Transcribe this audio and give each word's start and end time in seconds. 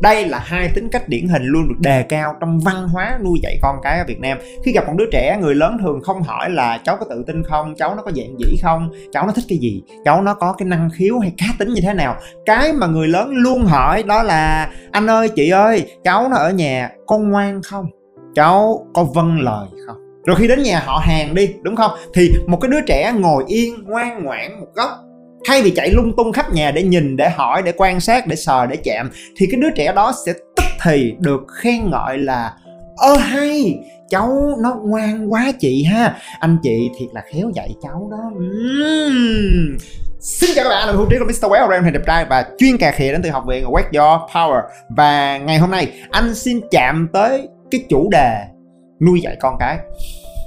Đây 0.00 0.28
là 0.28 0.38
hai 0.38 0.68
tính 0.74 0.88
cách 0.88 1.08
điển 1.08 1.28
hình 1.28 1.44
luôn 1.44 1.68
được 1.68 1.74
đề 1.78 2.02
cao 2.02 2.34
trong 2.40 2.58
văn 2.58 2.88
hóa 2.88 3.18
nuôi 3.24 3.38
dạy 3.42 3.58
con 3.62 3.76
cái 3.82 3.98
ở 3.98 4.04
Việt 4.08 4.20
Nam. 4.20 4.38
Khi 4.64 4.72
gặp 4.72 4.86
một 4.86 4.92
đứa 4.96 5.06
trẻ, 5.12 5.38
người 5.40 5.54
lớn 5.54 5.76
thường 5.82 6.00
không 6.02 6.22
hỏi 6.22 6.50
là 6.50 6.78
cháu 6.84 6.96
có 6.96 7.06
tự 7.10 7.24
tin 7.26 7.42
không? 7.42 7.74
Cháu 7.74 7.94
nó 7.94 8.02
có 8.02 8.10
dạng 8.16 8.34
dĩ 8.38 8.56
không? 8.62 8.90
Cháu 9.12 9.26
nó 9.26 9.32
thích 9.32 9.44
cái 9.48 9.58
gì? 9.58 9.82
Cháu 10.04 10.22
nó 10.22 10.34
có 10.34 10.52
cái 10.52 10.68
năng 10.68 10.90
khiếu 10.94 11.18
hay 11.18 11.32
cá 11.38 11.46
tính 11.58 11.68
như 11.74 11.80
thế 11.80 11.94
nào? 11.94 12.16
Cái 12.46 12.72
mà 12.72 12.86
người 12.86 13.08
lớn 13.08 13.30
luôn 13.34 13.64
hỏi 13.64 14.02
đó 14.02 14.22
là 14.22 14.70
anh 14.92 15.10
ơi, 15.10 15.28
chị 15.28 15.50
ơi, 15.50 15.86
cháu 16.04 16.28
nó 16.28 16.36
ở 16.36 16.50
nhà 16.50 16.90
con 17.06 17.30
ngoan 17.30 17.62
không? 17.62 17.86
Cháu 18.34 18.86
có 18.94 19.04
vâng 19.04 19.40
lời 19.40 19.68
không? 19.86 19.96
Rồi 20.26 20.36
khi 20.36 20.48
đến 20.48 20.62
nhà 20.62 20.82
họ 20.86 20.98
hàng 20.98 21.34
đi, 21.34 21.54
đúng 21.62 21.76
không? 21.76 21.90
Thì 22.14 22.30
một 22.46 22.58
cái 22.60 22.70
đứa 22.70 22.80
trẻ 22.86 23.12
ngồi 23.18 23.44
yên, 23.46 23.84
ngoan 23.84 24.24
ngoãn 24.24 24.60
một 24.60 24.66
góc 24.74 24.90
thay 25.44 25.62
vì 25.62 25.70
chạy 25.70 25.90
lung 25.90 26.12
tung 26.16 26.32
khắp 26.32 26.52
nhà 26.52 26.70
để 26.70 26.82
nhìn 26.82 27.16
để 27.16 27.30
hỏi 27.30 27.62
để 27.62 27.72
quan 27.76 28.00
sát 28.00 28.26
để 28.26 28.36
sờ 28.36 28.66
để 28.66 28.76
chạm 28.84 29.10
thì 29.36 29.46
cái 29.50 29.60
đứa 29.60 29.70
trẻ 29.70 29.92
đó 29.92 30.12
sẽ 30.26 30.32
tức 30.32 30.64
thì 30.82 31.14
được 31.18 31.40
khen 31.62 31.90
ngợi 31.90 32.18
là 32.18 32.52
ơ 32.96 33.16
hay 33.16 33.78
cháu 34.08 34.56
nó 34.62 34.76
ngoan 34.84 35.32
quá 35.32 35.52
chị 35.60 35.84
ha 35.84 36.16
anh 36.40 36.58
chị 36.62 36.90
thiệt 36.98 37.08
là 37.12 37.22
khéo 37.32 37.50
dạy 37.54 37.68
cháu 37.82 38.08
đó 38.10 38.30
uhm. 38.36 39.76
Xin 40.20 40.50
chào 40.54 40.64
các 40.64 40.70
bạn, 40.70 40.86
mình 40.86 40.96
Hữu 40.96 41.06
Trí 41.10 41.16
của 41.18 41.24
Mr. 41.24 41.52
Well, 41.52 41.70
em 41.70 41.82
thầy 41.82 41.92
đẹp 41.92 42.02
trai 42.06 42.24
và 42.24 42.44
chuyên 42.58 42.76
cà 42.78 42.90
khịa 42.90 43.12
đến 43.12 43.22
từ 43.22 43.30
học 43.30 43.44
viện 43.48 43.64
Wet 43.64 43.82
Your 43.82 44.30
Power 44.32 44.62
Và 44.96 45.38
ngày 45.38 45.58
hôm 45.58 45.70
nay 45.70 45.92
anh 46.10 46.34
xin 46.34 46.60
chạm 46.70 47.08
tới 47.12 47.48
cái 47.70 47.84
chủ 47.88 48.08
đề 48.10 48.38
nuôi 49.00 49.20
dạy 49.20 49.36
con 49.40 49.56
cái 49.60 49.78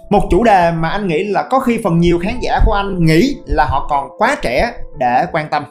một 0.10 0.28
chủ 0.30 0.44
đề 0.44 0.72
mà 0.72 0.90
anh 0.90 1.08
nghĩ 1.08 1.24
là 1.24 1.48
có 1.50 1.60
khi 1.60 1.80
phần 1.84 2.00
nhiều 2.00 2.20
khán 2.20 2.34
giả 2.42 2.60
của 2.66 2.74
anh 2.74 3.06
nghĩ 3.06 3.36
là 3.46 3.66
họ 3.66 3.88
còn 3.90 4.10
quá 4.18 4.36
trẻ 4.42 4.74
để 5.00 5.26
quan 5.32 5.48
tâm. 5.50 5.64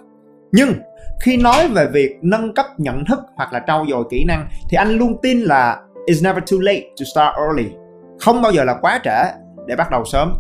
Nhưng 0.53 0.73
khi 1.21 1.37
nói 1.37 1.69
về 1.69 1.87
việc 1.93 2.17
nâng 2.23 2.55
cấp 2.55 2.67
nhận 2.79 3.05
thức 3.05 3.19
hoặc 3.37 3.53
là 3.53 3.61
trau 3.67 3.87
dồi 3.89 4.05
kỹ 4.11 4.25
năng 4.29 4.49
thì 4.71 4.77
anh 4.77 4.91
luôn 4.91 5.17
tin 5.23 5.41
là 5.41 5.81
it's 6.07 6.23
never 6.23 6.45
too 6.51 6.59
late 6.61 6.81
to 6.81 7.05
start 7.15 7.37
early. 7.37 7.77
Không 8.21 8.43
bao 8.43 8.53
giờ 8.53 8.65
là 8.65 8.75
quá 8.81 9.01
trễ 9.05 9.25
để 9.67 9.77
bắt 9.77 9.91
đầu 9.91 10.05
sớm. 10.05 10.35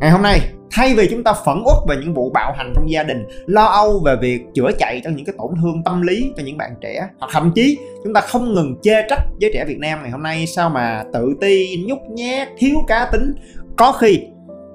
Ngày 0.00 0.10
hôm 0.10 0.22
nay 0.22 0.40
thay 0.72 0.94
vì 0.94 1.08
chúng 1.10 1.24
ta 1.24 1.32
phẫn 1.46 1.62
uất 1.64 1.76
về 1.88 1.96
những 1.96 2.14
vụ 2.14 2.30
bạo 2.30 2.52
hành 2.56 2.72
trong 2.74 2.90
gia 2.90 3.02
đình, 3.02 3.26
lo 3.46 3.64
âu 3.64 4.02
về 4.04 4.16
việc 4.20 4.40
chữa 4.54 4.70
chạy 4.78 5.00
cho 5.04 5.10
những 5.10 5.24
cái 5.24 5.34
tổn 5.38 5.50
thương 5.62 5.82
tâm 5.84 6.02
lý 6.02 6.32
cho 6.36 6.42
những 6.42 6.56
bạn 6.56 6.70
trẻ, 6.80 7.08
hoặc 7.18 7.28
thậm 7.32 7.52
chí 7.54 7.78
chúng 8.04 8.14
ta 8.14 8.20
không 8.20 8.54
ngừng 8.54 8.76
chê 8.82 9.02
trách 9.08 9.22
giới 9.38 9.50
trẻ 9.54 9.64
Việt 9.64 9.78
Nam 9.78 9.98
ngày 10.02 10.10
hôm 10.10 10.22
nay, 10.22 10.46
sao 10.46 10.70
mà 10.70 11.04
tự 11.12 11.34
ti, 11.40 11.84
nhút 11.86 11.98
nhát, 12.10 12.48
thiếu 12.58 12.76
cá 12.88 13.08
tính. 13.12 13.34
Có 13.76 13.92
khi 13.92 14.20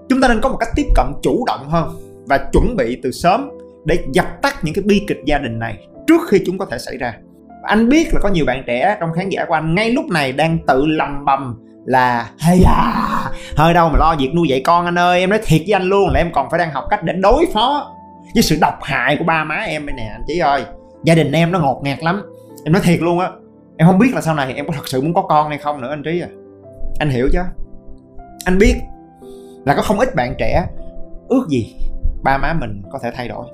chúng 0.09 0.21
ta 0.21 0.27
nên 0.27 0.41
có 0.41 0.49
một 0.49 0.57
cách 0.57 0.69
tiếp 0.75 0.85
cận 0.95 1.05
chủ 1.21 1.43
động 1.47 1.69
hơn 1.69 1.89
và 2.25 2.49
chuẩn 2.53 2.75
bị 2.75 2.99
từ 3.03 3.11
sớm 3.11 3.49
để 3.85 3.97
dập 4.11 4.25
tắt 4.41 4.55
những 4.63 4.73
cái 4.73 4.83
bi 4.83 5.01
kịch 5.07 5.19
gia 5.25 5.37
đình 5.37 5.59
này 5.59 5.87
trước 6.07 6.21
khi 6.29 6.41
chúng 6.45 6.57
có 6.57 6.65
thể 6.65 6.77
xảy 6.77 6.97
ra. 6.97 7.13
Anh 7.63 7.89
biết 7.89 8.13
là 8.13 8.19
có 8.23 8.29
nhiều 8.29 8.45
bạn 8.45 8.63
trẻ 8.67 8.97
trong 8.99 9.13
khán 9.13 9.29
giả 9.29 9.45
của 9.47 9.53
anh 9.53 9.75
ngay 9.75 9.91
lúc 9.91 10.05
này 10.05 10.31
đang 10.31 10.57
tự 10.67 10.85
lầm 10.85 11.25
bầm 11.25 11.66
là 11.87 12.29
hay 12.39 12.63
à. 12.65 13.31
Hơi 13.55 13.73
đâu 13.73 13.89
mà 13.89 13.97
lo 13.97 14.15
việc 14.19 14.29
nuôi 14.35 14.47
dạy 14.47 14.61
con 14.65 14.85
anh 14.85 14.99
ơi, 14.99 15.19
em 15.19 15.29
nói 15.29 15.39
thiệt 15.45 15.61
với 15.65 15.73
anh 15.73 15.83
luôn 15.83 16.09
là 16.09 16.19
em 16.19 16.31
còn 16.33 16.49
phải 16.49 16.57
đang 16.59 16.71
học 16.71 16.83
cách 16.89 17.03
để 17.03 17.13
đối 17.13 17.47
phó 17.53 17.95
với 18.33 18.43
sự 18.43 18.57
độc 18.61 18.73
hại 18.81 19.15
của 19.19 19.23
ba 19.23 19.43
má 19.43 19.55
em 19.55 19.85
đây 19.85 19.95
nè, 19.95 20.09
anh 20.11 20.23
chí 20.27 20.39
ơi. 20.39 20.65
Gia 21.03 21.15
đình 21.15 21.31
em 21.31 21.51
nó 21.51 21.59
ngột 21.59 21.81
ngạt 21.83 22.03
lắm. 22.03 22.21
Em 22.65 22.73
nói 22.73 22.81
thiệt 22.85 22.99
luôn 23.01 23.19
á, 23.19 23.29
em 23.77 23.87
không 23.87 23.99
biết 23.99 24.13
là 24.13 24.21
sau 24.21 24.35
này 24.35 24.53
em 24.53 24.67
có 24.67 24.73
thật 24.75 24.87
sự 24.87 25.01
muốn 25.01 25.13
có 25.13 25.21
con 25.21 25.49
hay 25.49 25.57
không 25.57 25.81
nữa 25.81 25.89
anh 25.89 26.03
trí 26.03 26.21
à. 26.21 26.27
Anh 26.99 27.09
hiểu 27.09 27.29
chứ? 27.33 27.39
Anh 28.45 28.57
biết 28.57 28.75
là 29.65 29.75
có 29.75 29.81
không 29.81 29.99
ít 29.99 30.15
bạn 30.15 30.35
trẻ 30.37 30.65
ước 31.27 31.47
gì 31.49 31.75
ba 32.23 32.37
má 32.37 32.53
mình 32.53 32.81
có 32.91 32.99
thể 33.03 33.11
thay 33.15 33.27
đổi. 33.27 33.45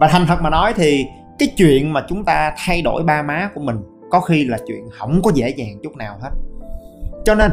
Và 0.00 0.08
thành 0.08 0.26
thật 0.26 0.42
mà 0.42 0.50
nói 0.50 0.72
thì 0.76 1.06
cái 1.38 1.48
chuyện 1.56 1.92
mà 1.92 2.04
chúng 2.08 2.24
ta 2.24 2.52
thay 2.56 2.82
đổi 2.82 3.02
ba 3.02 3.22
má 3.22 3.50
của 3.54 3.60
mình 3.60 3.76
có 4.10 4.20
khi 4.20 4.44
là 4.44 4.58
chuyện 4.66 4.88
không 4.98 5.22
có 5.22 5.30
dễ 5.34 5.48
dàng 5.48 5.78
chút 5.82 5.96
nào 5.96 6.18
hết. 6.22 6.30
Cho 7.24 7.34
nên 7.34 7.50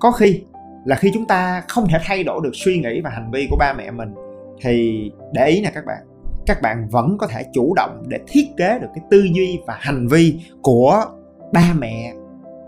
có 0.00 0.10
khi 0.10 0.42
là 0.84 0.96
khi 0.96 1.10
chúng 1.14 1.26
ta 1.26 1.62
không 1.68 1.88
thể 1.88 1.98
thay 2.04 2.24
đổi 2.24 2.40
được 2.44 2.52
suy 2.54 2.78
nghĩ 2.78 3.00
và 3.00 3.10
hành 3.10 3.30
vi 3.30 3.46
của 3.50 3.56
ba 3.56 3.72
mẹ 3.72 3.90
mình, 3.90 4.14
thì 4.60 5.10
để 5.32 5.46
ý 5.46 5.60
nè 5.62 5.70
các 5.74 5.84
bạn 5.86 5.98
các 6.46 6.62
bạn 6.62 6.88
vẫn 6.90 7.18
có 7.18 7.26
thể 7.26 7.44
chủ 7.52 7.74
động 7.74 8.02
để 8.08 8.18
thiết 8.28 8.46
kế 8.56 8.78
được 8.78 8.88
cái 8.94 9.04
tư 9.10 9.22
duy 9.32 9.60
và 9.66 9.76
hành 9.80 10.08
vi 10.08 10.40
của 10.62 11.04
ba 11.52 11.64
mẹ 11.78 12.12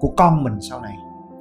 của 0.00 0.12
con 0.16 0.44
mình 0.44 0.58
sau 0.70 0.80
này. 0.80 0.94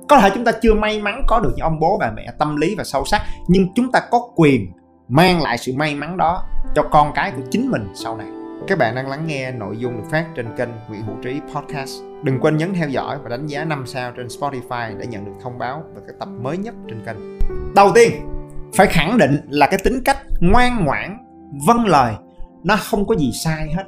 Có 0.09 0.19
thể 0.19 0.29
chúng 0.33 0.45
ta 0.45 0.51
chưa 0.61 0.73
may 0.73 1.01
mắn 1.01 1.23
có 1.27 1.39
được 1.39 1.53
những 1.55 1.63
ông 1.63 1.79
bố 1.79 1.97
bà 1.97 2.11
mẹ 2.11 2.27
tâm 2.39 2.55
lý 2.55 2.75
và 2.75 2.83
sâu 2.83 3.05
sắc, 3.05 3.21
nhưng 3.47 3.67
chúng 3.75 3.91
ta 3.91 4.01
có 4.11 4.29
quyền 4.35 4.71
mang 5.07 5.41
lại 5.41 5.57
sự 5.57 5.73
may 5.75 5.95
mắn 5.95 6.17
đó 6.17 6.43
cho 6.75 6.83
con 6.91 7.11
cái 7.15 7.31
của 7.31 7.43
chính 7.51 7.71
mình 7.71 7.87
sau 7.93 8.17
này 8.17 8.27
các 8.67 8.77
bạn 8.77 8.95
đang 8.95 9.09
lắng 9.09 9.27
nghe 9.27 9.51
nội 9.51 9.77
dung 9.77 9.97
được 9.97 10.03
phát 10.11 10.25
trên 10.35 10.55
kênh 10.57 10.69
Nguyễn 10.89 11.01
Hữu 11.01 11.15
Trí 11.23 11.39
Podcast. 11.53 12.01
Đừng 12.23 12.39
quên 12.39 12.57
nhấn 12.57 12.73
theo 12.73 12.89
dõi 12.89 13.17
và 13.23 13.29
đánh 13.29 13.47
giá 13.47 13.65
5 13.65 13.83
sao 13.87 14.11
trên 14.11 14.27
Spotify 14.27 14.97
để 14.97 15.07
nhận 15.07 15.25
được 15.25 15.31
thông 15.43 15.57
báo 15.57 15.83
về 15.95 16.01
các 16.07 16.15
tập 16.19 16.29
mới 16.41 16.57
nhất 16.57 16.75
trên 16.89 17.05
kênh. 17.05 17.39
Đầu 17.75 17.91
tiên, 17.95 18.11
phải 18.75 18.87
khẳng 18.87 19.17
định 19.17 19.39
là 19.49 19.67
cái 19.67 19.79
tính 19.83 20.01
cách 20.05 20.17
ngoan 20.41 20.85
ngoãn, 20.85 21.17
vâng 21.67 21.85
lời 21.85 22.13
nó 22.63 22.75
không 22.75 23.07
có 23.07 23.15
gì 23.15 23.31
sai 23.43 23.73
hết. 23.75 23.83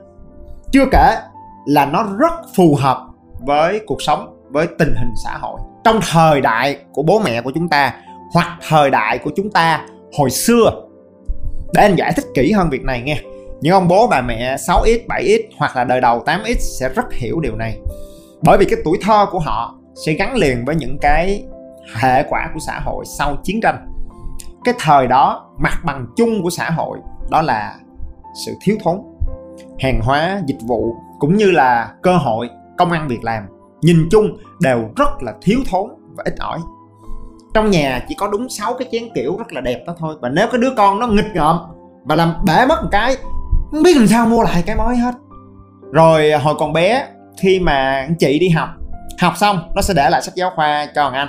Chưa 0.71 0.85
kể 0.91 1.15
là 1.65 1.85
nó 1.85 2.03
rất 2.19 2.33
phù 2.55 2.75
hợp 2.75 3.07
với 3.39 3.81
cuộc 3.87 4.01
sống, 4.01 4.43
với 4.49 4.67
tình 4.79 4.93
hình 4.97 5.11
xã 5.23 5.37
hội. 5.37 5.59
Trong 5.83 5.99
thời 6.11 6.41
đại 6.41 6.79
của 6.93 7.03
bố 7.03 7.19
mẹ 7.19 7.41
của 7.41 7.51
chúng 7.55 7.69
ta 7.69 7.93
hoặc 8.33 8.57
thời 8.67 8.89
đại 8.89 9.17
của 9.17 9.31
chúng 9.35 9.51
ta 9.51 9.85
hồi 10.17 10.29
xưa 10.29 10.71
để 11.73 11.81
anh 11.81 11.95
giải 11.95 12.13
thích 12.15 12.25
kỹ 12.35 12.51
hơn 12.51 12.69
việc 12.69 12.83
này 12.83 13.01
nghe 13.01 13.21
những 13.61 13.73
ông 13.73 13.87
bố 13.87 14.07
bà 14.07 14.21
mẹ 14.21 14.55
6x, 14.55 15.07
7x 15.07 15.39
hoặc 15.57 15.75
là 15.75 15.83
đời 15.83 16.01
đầu 16.01 16.23
8x 16.25 16.55
sẽ 16.59 16.89
rất 16.89 17.13
hiểu 17.13 17.39
điều 17.39 17.55
này. 17.55 17.79
Bởi 18.41 18.57
vì 18.57 18.65
cái 18.65 18.79
tuổi 18.85 18.97
thơ 19.01 19.25
của 19.31 19.39
họ 19.39 19.75
sẽ 20.05 20.13
gắn 20.13 20.35
liền 20.35 20.65
với 20.65 20.75
những 20.75 20.97
cái 21.01 21.45
hệ 21.95 22.23
quả 22.29 22.49
của 22.53 22.59
xã 22.59 22.79
hội 22.79 23.05
sau 23.17 23.35
chiến 23.43 23.61
tranh. 23.61 23.87
Cái 24.63 24.73
thời 24.79 25.07
đó 25.07 25.49
mặt 25.57 25.77
bằng 25.85 26.07
chung 26.15 26.43
của 26.43 26.49
xã 26.49 26.69
hội 26.69 26.97
đó 27.29 27.41
là 27.41 27.75
sự 28.45 28.53
thiếu 28.61 28.75
thốn, 28.83 28.97
hàng 29.79 30.01
hóa, 30.03 30.41
dịch 30.45 30.59
vụ 30.67 30.95
cũng 31.19 31.37
như 31.37 31.51
là 31.51 31.93
cơ 32.01 32.17
hội, 32.17 32.49
công 32.77 32.91
ăn 32.91 33.07
việc 33.07 33.23
làm 33.23 33.43
nhìn 33.81 34.07
chung 34.11 34.37
đều 34.61 34.89
rất 34.95 35.23
là 35.23 35.33
thiếu 35.41 35.59
thốn 35.71 35.89
và 36.15 36.23
ít 36.25 36.33
ỏi. 36.39 36.59
Trong 37.53 37.71
nhà 37.71 38.05
chỉ 38.07 38.15
có 38.15 38.27
đúng 38.27 38.49
6 38.49 38.73
cái 38.73 38.87
chén 38.91 39.03
kiểu 39.15 39.37
rất 39.37 39.53
là 39.53 39.61
đẹp 39.61 39.83
đó 39.87 39.95
thôi 39.97 40.15
và 40.21 40.29
nếu 40.29 40.47
cái 40.51 40.61
đứa 40.61 40.73
con 40.77 40.99
nó 40.99 41.07
nghịch 41.07 41.31
ngợm 41.33 41.57
và 42.03 42.15
làm 42.15 42.33
bể 42.45 42.65
mất 42.65 42.83
một 42.83 42.89
cái 42.91 43.17
không 43.71 43.83
biết 43.83 43.97
làm 43.97 44.07
sao 44.07 44.25
mua 44.25 44.43
lại 44.43 44.63
cái 44.65 44.75
mới 44.75 44.97
hết. 44.97 45.15
Rồi 45.91 46.31
à, 46.31 46.39
hồi 46.39 46.55
còn 46.59 46.73
bé, 46.73 47.07
khi 47.41 47.59
mà 47.59 48.07
chị 48.19 48.39
đi 48.39 48.49
học 48.49 48.69
học 49.19 49.33
xong 49.37 49.59
nó 49.75 49.81
sẽ 49.81 49.93
để 49.93 50.09
lại 50.09 50.21
sách 50.21 50.35
giáo 50.35 50.51
khoa 50.55 50.87
cho 50.95 51.03
thằng 51.03 51.13
anh. 51.13 51.27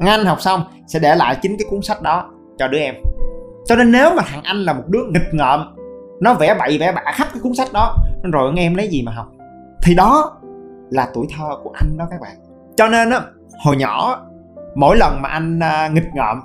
Thằng 0.00 0.08
anh 0.08 0.24
học 0.24 0.40
xong 0.40 0.64
sẽ 0.86 0.98
để 0.98 1.14
lại 1.14 1.36
chính 1.42 1.56
cái 1.58 1.66
cuốn 1.70 1.82
sách 1.82 2.02
đó 2.02 2.30
cho 2.58 2.68
đứa 2.68 2.78
em. 2.78 2.94
Cho 3.66 3.76
nên 3.76 3.92
nếu 3.92 4.14
mà 4.16 4.22
thằng 4.26 4.42
anh 4.42 4.56
là 4.56 4.72
một 4.72 4.82
đứa 4.88 5.02
nghịch 5.08 5.34
ngợm, 5.34 5.74
nó 6.20 6.34
vẽ 6.34 6.54
bậy, 6.58 6.78
vẽ 6.78 6.92
bạ 6.92 7.02
khắp 7.14 7.28
cái 7.32 7.40
cuốn 7.42 7.54
sách 7.54 7.68
đó, 7.72 7.96
rồi 8.32 8.52
nghe 8.52 8.62
em 8.62 8.74
lấy 8.74 8.88
gì 8.88 9.02
mà 9.02 9.12
học? 9.12 9.26
Thì 9.82 9.94
đó 9.94 10.38
là 10.90 11.08
tuổi 11.14 11.26
thơ 11.36 11.48
của 11.62 11.70
anh 11.74 11.98
đó 11.98 12.06
các 12.10 12.20
bạn. 12.20 12.32
Cho 12.76 12.88
nên 12.88 13.10
á, 13.10 13.20
hồi 13.64 13.76
nhỏ, 13.76 14.20
mỗi 14.74 14.96
lần 14.96 15.22
mà 15.22 15.28
anh 15.28 15.60
à, 15.60 15.88
nghịch 15.88 16.14
ngợm 16.14 16.40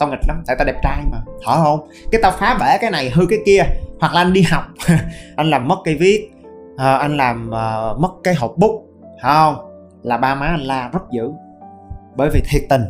tao 0.00 0.08
nghịch 0.08 0.28
lắm 0.28 0.42
tại 0.46 0.56
tao 0.58 0.66
đẹp 0.66 0.80
trai 0.82 1.02
mà. 1.12 1.18
Thở 1.46 1.62
không? 1.62 1.88
Cái 2.12 2.20
tao 2.22 2.32
phá 2.32 2.56
bể 2.60 2.78
cái 2.80 2.90
này 2.90 3.10
hư 3.10 3.26
cái 3.26 3.38
kia 3.46 3.62
hoặc 4.00 4.14
là 4.14 4.20
anh 4.20 4.32
đi 4.32 4.42
học 4.42 4.64
anh 5.36 5.50
làm 5.50 5.68
mất 5.68 5.76
cây 5.84 5.94
viết 5.94 6.30
à, 6.76 6.94
anh 6.96 7.16
làm 7.16 7.50
uh, 7.50 8.00
mất 8.00 8.10
cái 8.24 8.34
hộp 8.34 8.54
bút 8.56 8.84
không? 9.22 9.56
Là 10.02 10.16
ba 10.16 10.34
má 10.34 10.46
anh 10.46 10.60
la 10.60 10.90
rất 10.92 11.10
dữ. 11.10 11.30
Bởi 12.16 12.30
vì 12.30 12.42
thiệt 12.50 12.62
tình 12.68 12.82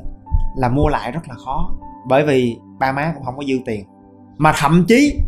là 0.56 0.68
mua 0.68 0.88
lại 0.88 1.12
rất 1.12 1.20
là 1.28 1.34
khó. 1.34 1.70
Bởi 2.08 2.24
vì 2.24 2.56
ba 2.78 2.92
má 2.92 3.12
cũng 3.14 3.24
không 3.24 3.36
có 3.36 3.42
dư 3.44 3.54
tiền. 3.64 3.84
Mà 4.36 4.52
thậm 4.56 4.84
chí 4.88 5.20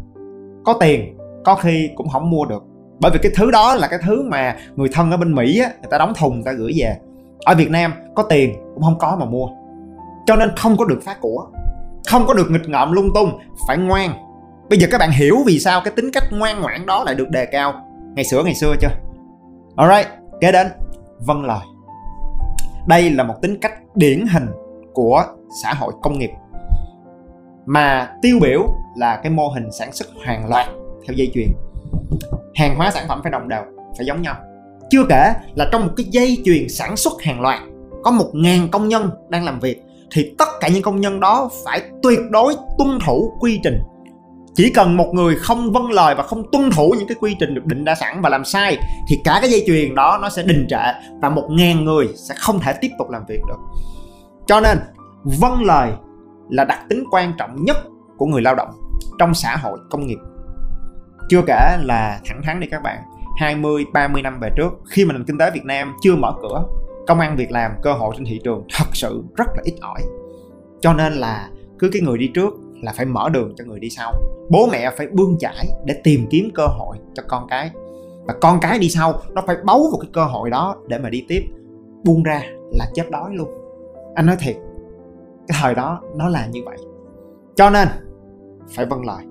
có 0.64 0.73
tiền 0.81 1.19
có 1.44 1.55
khi 1.55 1.90
cũng 1.96 2.08
không 2.08 2.31
mua 2.31 2.44
được. 2.44 2.64
Bởi 3.00 3.11
vì 3.14 3.19
cái 3.23 3.32
thứ 3.37 3.50
đó 3.50 3.75
là 3.75 3.88
cái 3.88 3.99
thứ 4.02 4.23
mà 4.23 4.56
người 4.76 4.88
thân 4.93 5.11
ở 5.11 5.17
bên 5.17 5.35
mỹ 5.35 5.61
á, 5.61 5.69
người 5.81 5.90
ta 5.90 5.99
đóng 5.99 6.12
thùng 6.19 6.35
người 6.35 6.44
ta 6.44 6.52
gửi 6.52 6.73
về. 6.76 6.96
Ở 7.44 7.55
việt 7.55 7.70
nam 7.70 7.93
có 8.14 8.23
tiền 8.23 8.55
cũng 8.75 8.82
không 8.82 8.99
có 8.99 9.17
mà 9.20 9.26
mua. 9.26 9.49
Cho 10.26 10.37
nên 10.37 10.56
không 10.56 10.76
có 10.76 10.85
được 10.85 11.00
phá 11.05 11.17
của 11.20 11.46
không 12.08 12.26
có 12.26 12.34
được 12.34 12.50
nghịch 12.50 12.69
ngợm 12.69 12.93
lung 12.93 13.14
tung, 13.14 13.38
phải 13.69 13.78
ngoan. 13.78 14.14
Bây 14.70 14.78
giờ 14.78 14.88
các 14.90 14.99
bạn 14.99 15.10
hiểu 15.10 15.37
vì 15.46 15.58
sao 15.58 15.81
cái 15.84 15.93
tính 15.96 16.10
cách 16.12 16.25
ngoan 16.31 16.60
ngoãn 16.60 16.87
đó 16.87 17.04
lại 17.04 17.14
được 17.14 17.31
đề 17.31 17.46
cao. 17.46 17.75
Ngày 18.14 18.25
xưa 18.25 18.43
ngày 18.44 18.54
xưa 18.54 18.75
chưa? 18.81 18.88
Alright 19.76 20.08
kế 20.40 20.52
đến. 20.52 20.66
Vâng 21.26 21.44
lời. 21.44 21.60
Đây 22.87 23.10
là 23.10 23.25
một 23.25 23.34
tính 23.43 23.58
cách 23.60 23.72
điển 23.94 24.26
hình 24.26 24.46
của 24.93 25.25
xã 25.62 25.75
hội 25.75 25.93
công 26.02 26.19
nghiệp. 26.19 26.31
Mà 27.66 28.12
tiêu 28.22 28.38
biểu 28.43 28.66
là 28.96 29.16
cái 29.16 29.32
mô 29.32 29.49
hình 29.49 29.72
sản 29.72 29.93
xuất 29.93 30.08
hàng 30.25 30.49
loạt 30.49 30.66
theo 31.06 31.14
dây 31.14 31.31
chuyền. 31.34 31.49
Hàng 32.54 32.76
hóa 32.76 32.90
sản 32.90 33.04
phẩm 33.08 33.20
phải 33.22 33.32
đồng 33.32 33.49
đều, 33.49 33.62
phải 33.96 34.06
giống 34.06 34.22
nhau. 34.22 34.34
Chưa 34.90 35.04
kể 35.08 35.32
là 35.54 35.69
trong 35.72 35.87
một 35.87 35.93
cái 35.96 36.06
dây 36.10 36.43
chuyền 36.44 36.69
sản 36.69 36.96
xuất 36.96 37.12
hàng 37.22 37.40
loạt, 37.40 37.60
có 38.02 38.10
một 38.10 38.31
ngàn 38.32 38.69
công 38.69 38.88
nhân 38.88 39.10
đang 39.28 39.44
làm 39.44 39.60
việc 39.60 39.82
thì 40.12 40.35
tất 40.38 40.49
cả 40.61 40.69
những 40.69 40.82
công 40.82 41.00
nhân 41.00 41.20
đó 41.20 41.50
phải 41.64 41.82
tuyệt 42.03 42.20
đối 42.31 42.55
tuân 42.79 42.99
thủ 43.06 43.32
quy 43.41 43.61
trình. 43.64 43.82
Chỉ 44.55 44.70
cần 44.70 44.97
một 44.97 45.11
người 45.12 45.37
không 45.37 45.73
vâng 45.73 45.91
lời 45.91 46.14
và 46.14 46.23
không 46.23 46.43
tuân 46.53 46.70
thủ 46.70 46.94
những 46.99 47.09
cái 47.09 47.17
quy 47.20 47.37
trình 47.41 47.55
được 47.55 47.64
định 47.64 47.85
đã 47.85 47.94
sẵn 47.94 48.20
và 48.20 48.29
làm 48.29 48.44
sai, 48.44 48.79
thì 49.09 49.19
cả 49.25 49.38
cái 49.41 49.50
dây 49.50 49.64
chuyền 49.67 49.94
đó 49.94 50.19
nó 50.23 50.29
sẽ 50.29 50.43
đình 50.43 50.67
trệ 50.69 50.93
và 51.23 51.29
một 51.29 51.49
ngàn 51.50 51.85
người 51.85 52.09
sẽ 52.29 52.35
không 52.38 52.61
thể 52.61 52.73
tiếp 52.81 52.91
tục 52.99 53.11
làm 53.11 53.23
việc 53.29 53.41
được. 53.49 53.59
Cho 54.47 54.61
nên 54.61 54.79
vâng 55.41 55.64
lời 55.64 55.93
là 56.50 56.64
đặc 56.64 56.79
tính 56.88 57.05
quan 57.11 57.32
trọng 57.38 57.64
nhất 57.64 57.76
của 58.17 58.26
người 58.26 58.43
lao 58.43 58.55
động 58.55 58.70
trong 59.19 59.35
xã 59.35 59.56
hội 59.56 59.79
công 59.91 60.06
nghiệp. 60.06 60.19
Chưa 61.29 61.43
kể 61.47 61.76
là 61.82 62.20
thẳng 62.25 62.41
thắn 62.44 62.61
đi 62.61 62.67
các 62.70 62.82
bạn 62.82 62.99
20 63.38 63.85
30 63.93 64.23
năm 64.23 64.41
về 64.41 64.50
trước, 64.56 64.73
khi 64.87 65.05
mà 65.05 65.12
nền 65.12 65.25
kinh 65.25 65.38
tế 65.38 65.50
Việt 65.50 65.64
Nam 65.64 65.97
chưa 66.03 66.17
mở 66.17 66.32
cửa 66.43 66.64
công 67.06 67.20
ăn 67.20 67.37
việc 67.37 67.50
làm 67.50 67.72
cơ 67.82 67.93
hội 67.93 68.14
trên 68.19 68.26
thị 68.26 68.40
trường 68.44 68.64
thật 68.78 68.87
sự 68.93 69.22
rất 69.37 69.46
là 69.56 69.62
ít 69.64 69.75
ỏi. 69.81 70.02
Cho 70.81 70.93
nên 70.93 71.12
là 71.12 71.50
cứ 71.78 71.90
cái 71.93 72.02
người 72.02 72.19
đi 72.19 72.31
trước 72.34 72.54
là 72.82 72.93
phải 72.96 73.06
mở 73.06 73.28
đường 73.28 73.54
cho 73.56 73.64
người 73.64 73.81
đi 73.81 73.90
sau. 73.90 74.12
Bố 74.50 74.69
mẹ 74.72 74.90
phải 74.96 75.06
bươn 75.06 75.38
chải 75.38 75.66
để 75.84 76.00
tìm 76.04 76.26
kiếm 76.31 76.50
cơ 76.54 76.66
hội 76.66 76.96
cho 77.14 77.22
con 77.28 77.46
cái. 77.49 77.70
Và 78.25 78.34
con 78.40 78.58
cái 78.60 78.78
đi 78.78 78.88
sau, 78.88 79.20
nó 79.32 79.43
phải 79.46 79.56
bấu 79.64 79.82
vào 79.82 80.00
cái 80.00 80.10
cơ 80.12 80.25
hội 80.25 80.50
đó 80.50 80.76
để 80.88 80.99
mà 80.99 81.10
đi 81.10 81.25
tiếp. 81.28 81.43
Buông 82.04 82.22
ra 82.22 82.43
là 82.72 82.87
chết 82.94 83.10
đói 83.10 83.31
luôn. 83.34 83.49
Anh 84.14 84.26
nói 84.26 84.37
thiệt, 84.40 84.56
cái 85.49 85.58
thời 85.62 85.75
đó 85.75 86.02
nó 86.16 86.28
là 86.28 86.46
như 86.46 86.60
vậy. 86.64 86.76
Cho 87.56 87.70
nên, 87.70 87.88
phải 88.69 88.87
vâng 88.87 89.06
lời. 89.06 89.25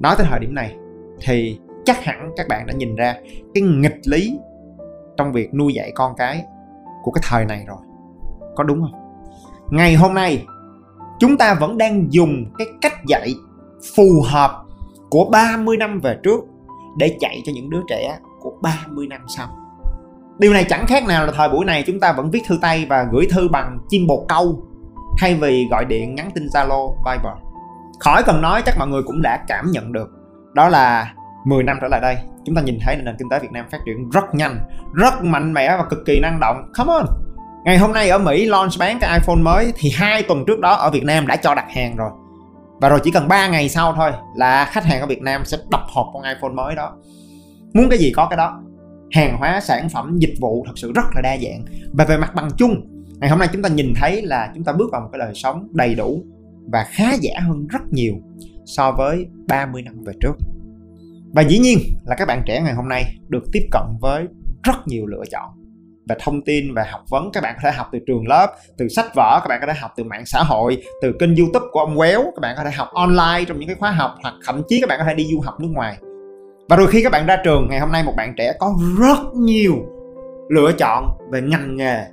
Nói 0.00 0.14
tới 0.18 0.26
thời 0.30 0.40
điểm 0.40 0.54
này, 0.54 0.76
thì 1.20 1.58
chắc 1.84 2.04
hẳn 2.04 2.32
các 2.36 2.48
bạn 2.48 2.66
đã 2.66 2.74
nhìn 2.74 2.96
ra 2.96 3.16
cái 3.54 3.62
nghịch 3.62 4.00
lý 4.04 4.38
trong 5.16 5.32
việc 5.32 5.54
nuôi 5.54 5.74
dạy 5.74 5.92
con 5.94 6.14
cái 6.16 6.44
của 7.02 7.10
cái 7.10 7.22
thời 7.28 7.44
này 7.44 7.64
rồi. 7.68 7.78
Có 8.56 8.64
đúng 8.64 8.80
không? 8.80 9.00
Ngày 9.70 9.94
hôm 9.94 10.14
nay, 10.14 10.46
chúng 11.18 11.36
ta 11.36 11.54
vẫn 11.54 11.78
đang 11.78 12.12
dùng 12.12 12.44
cái 12.58 12.66
cách 12.80 12.94
dạy 13.06 13.34
phù 13.96 14.22
hợp 14.26 14.64
của 15.10 15.24
30 15.32 15.76
năm 15.76 16.00
về 16.00 16.18
trước 16.22 16.40
để 16.98 17.16
dạy 17.20 17.42
cho 17.44 17.52
những 17.54 17.70
đứa 17.70 17.80
trẻ 17.88 18.18
của 18.40 18.52
30 18.62 19.06
năm 19.06 19.20
sau. 19.28 19.48
Điều 20.38 20.52
này 20.52 20.64
chẳng 20.68 20.86
khác 20.86 21.06
nào 21.06 21.26
là 21.26 21.32
thời 21.36 21.48
buổi 21.48 21.64
này 21.64 21.84
chúng 21.86 22.00
ta 22.00 22.12
vẫn 22.12 22.30
viết 22.30 22.42
thư 22.46 22.58
tay 22.62 22.86
và 22.88 23.06
gửi 23.12 23.26
thư 23.30 23.48
bằng 23.48 23.78
chim 23.88 24.06
bồ 24.06 24.24
câu 24.28 24.62
thay 25.18 25.34
vì 25.34 25.68
gọi 25.70 25.84
điện 25.84 26.14
nhắn 26.14 26.30
tin 26.34 26.46
zalo, 26.46 26.88
viber. 26.88 27.32
Khỏi 28.00 28.22
cần 28.26 28.42
nói 28.42 28.62
chắc 28.66 28.78
mọi 28.78 28.88
người 28.88 29.02
cũng 29.02 29.22
đã 29.22 29.44
cảm 29.48 29.70
nhận 29.70 29.92
được. 29.92 30.10
Đó 30.54 30.68
là 30.68 31.14
10 31.44 31.62
năm 31.62 31.78
trở 31.80 31.88
lại 31.88 32.00
đây, 32.00 32.16
chúng 32.44 32.54
ta 32.54 32.62
nhìn 32.62 32.78
thấy 32.80 32.96
nền 32.96 33.16
kinh 33.18 33.28
tế 33.30 33.38
Việt 33.38 33.52
Nam 33.52 33.66
phát 33.70 33.78
triển 33.86 34.10
rất 34.10 34.34
nhanh, 34.34 34.58
rất 34.94 35.22
mạnh 35.22 35.52
mẽ 35.52 35.76
và 35.76 35.84
cực 35.90 35.98
kỳ 36.06 36.20
năng 36.20 36.40
động. 36.40 36.70
Come 36.74 36.92
on! 36.92 37.06
Ngày 37.64 37.78
hôm 37.78 37.92
nay 37.92 38.08
ở 38.08 38.18
Mỹ 38.18 38.46
launch 38.46 38.72
bán 38.78 38.98
cái 39.00 39.18
iPhone 39.18 39.42
mới 39.42 39.72
thì 39.76 39.90
hai 39.94 40.22
tuần 40.22 40.44
trước 40.46 40.60
đó 40.60 40.72
ở 40.72 40.90
Việt 40.90 41.04
Nam 41.04 41.26
đã 41.26 41.36
cho 41.36 41.54
đặt 41.54 41.66
hàng 41.68 41.96
rồi. 41.96 42.10
Và 42.80 42.88
rồi 42.88 43.00
chỉ 43.04 43.10
cần 43.10 43.28
3 43.28 43.48
ngày 43.48 43.68
sau 43.68 43.92
thôi 43.92 44.12
là 44.36 44.64
khách 44.64 44.84
hàng 44.84 45.00
ở 45.00 45.06
Việt 45.06 45.22
Nam 45.22 45.44
sẽ 45.44 45.56
đập 45.70 45.82
hộp 45.94 46.06
con 46.12 46.22
iPhone 46.22 46.52
mới 46.52 46.74
đó. 46.74 46.96
Muốn 47.74 47.88
cái 47.90 47.98
gì 47.98 48.12
có 48.16 48.26
cái 48.30 48.36
đó. 48.36 48.62
Hàng 49.10 49.36
hóa, 49.38 49.60
sản 49.60 49.88
phẩm, 49.88 50.18
dịch 50.18 50.34
vụ 50.40 50.64
thật 50.66 50.72
sự 50.76 50.92
rất 50.94 51.04
là 51.14 51.20
đa 51.22 51.36
dạng. 51.36 51.64
Và 51.92 52.04
về 52.04 52.16
mặt 52.16 52.34
bằng 52.34 52.48
chung, 52.56 52.86
ngày 53.18 53.30
hôm 53.30 53.38
nay 53.38 53.48
chúng 53.52 53.62
ta 53.62 53.68
nhìn 53.68 53.92
thấy 53.96 54.22
là 54.22 54.50
chúng 54.54 54.64
ta 54.64 54.72
bước 54.72 54.92
vào 54.92 55.00
một 55.00 55.08
cái 55.12 55.18
đời 55.18 55.32
sống 55.34 55.68
đầy 55.72 55.94
đủ 55.94 56.24
và 56.72 56.86
khá 56.90 57.12
giả 57.20 57.40
hơn 57.40 57.66
rất 57.66 57.82
nhiều 57.90 58.14
so 58.66 58.92
với 58.92 59.26
30 59.48 59.82
năm 59.82 59.94
về 60.04 60.12
trước 60.20 60.32
và 61.32 61.42
dĩ 61.42 61.58
nhiên 61.58 61.78
là 62.06 62.16
các 62.16 62.28
bạn 62.28 62.42
trẻ 62.46 62.60
ngày 62.60 62.74
hôm 62.74 62.88
nay 62.88 63.14
được 63.28 63.42
tiếp 63.52 63.68
cận 63.70 63.82
với 64.00 64.26
rất 64.62 64.76
nhiều 64.86 65.06
lựa 65.06 65.22
chọn 65.30 65.50
về 66.08 66.16
thông 66.20 66.44
tin 66.44 66.74
và 66.74 66.86
học 66.90 67.00
vấn. 67.10 67.30
Các 67.32 67.42
bạn 67.42 67.54
có 67.56 67.60
thể 67.64 67.76
học 67.76 67.88
từ 67.92 67.98
trường 68.06 68.28
lớp, 68.28 68.56
từ 68.78 68.88
sách 68.88 69.14
vở, 69.14 69.40
các 69.42 69.48
bạn 69.48 69.58
có 69.60 69.66
thể 69.66 69.72
học 69.80 69.90
từ 69.96 70.04
mạng 70.04 70.26
xã 70.26 70.42
hội, 70.42 70.82
từ 71.02 71.12
kênh 71.20 71.36
youtube 71.36 71.66
của 71.72 71.80
ông 71.80 71.96
quéo, 71.96 72.22
các 72.22 72.40
bạn 72.40 72.54
có 72.56 72.64
thể 72.64 72.70
học 72.70 72.88
online 72.92 73.44
trong 73.48 73.58
những 73.58 73.68
cái 73.68 73.76
khóa 73.76 73.90
học, 73.90 74.14
hoặc 74.22 74.34
thậm 74.46 74.62
chí 74.68 74.80
các 74.80 74.88
bạn 74.88 74.98
có 74.98 75.04
thể 75.04 75.14
đi 75.14 75.26
du 75.32 75.40
học 75.40 75.60
nước 75.60 75.70
ngoài. 75.72 75.96
Và 76.68 76.76
rồi 76.76 76.86
khi 76.86 77.02
các 77.02 77.12
bạn 77.12 77.26
ra 77.26 77.36
trường, 77.44 77.66
ngày 77.70 77.80
hôm 77.80 77.92
nay 77.92 78.02
một 78.02 78.14
bạn 78.16 78.34
trẻ 78.36 78.52
có 78.58 78.74
rất 79.00 79.34
nhiều 79.34 79.74
lựa 80.48 80.72
chọn 80.72 81.18
về 81.32 81.40
ngành 81.40 81.76
nghề 81.76 82.04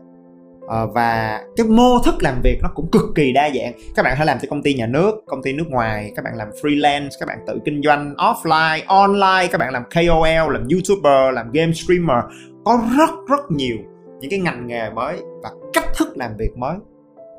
Ờ, 0.68 0.88
và 0.88 1.42
cái 1.56 1.68
mô 1.68 2.00
thức 2.06 2.16
làm 2.24 2.42
việc 2.44 2.60
nó 2.64 2.70
cũng 2.76 2.92
cực 2.92 3.04
kỳ 3.16 3.32
đa 3.32 3.50
dạng. 3.50 3.74
Các 3.96 4.04
bạn 4.04 4.16
hãy 4.16 4.16
thể 4.16 4.26
làm 4.26 4.38
cho 4.42 4.48
công 4.50 4.64
ty 4.64 4.74
nhà 4.74 4.86
nước, 4.86 5.12
công 5.26 5.44
ty 5.44 5.54
nước 5.54 5.68
ngoài, 5.68 6.12
các 6.16 6.26
bạn 6.26 6.36
làm 6.36 6.50
freelance, 6.62 7.10
các 7.20 7.26
bạn 7.26 7.38
tự 7.48 7.60
kinh 7.66 7.82
doanh 7.84 8.14
offline, 8.18 8.82
online, 8.88 9.48
các 9.52 9.58
bạn 9.58 9.74
làm 9.74 9.84
KOL 9.94 10.54
làm 10.54 10.68
youtuber, 10.72 11.34
làm 11.34 11.52
game 11.52 11.72
streamer. 11.72 12.24
Có 12.66 12.82
rất 12.98 13.10
rất 13.30 13.52
nhiều 13.52 13.78
những 14.20 14.32
cái 14.32 14.40
ngành 14.40 14.68
nghề 14.68 14.90
mới 14.90 15.18
và 15.44 15.50
cách 15.74 15.86
thức 15.98 16.18
làm 16.18 16.38
việc 16.38 16.58
mới. 16.58 16.78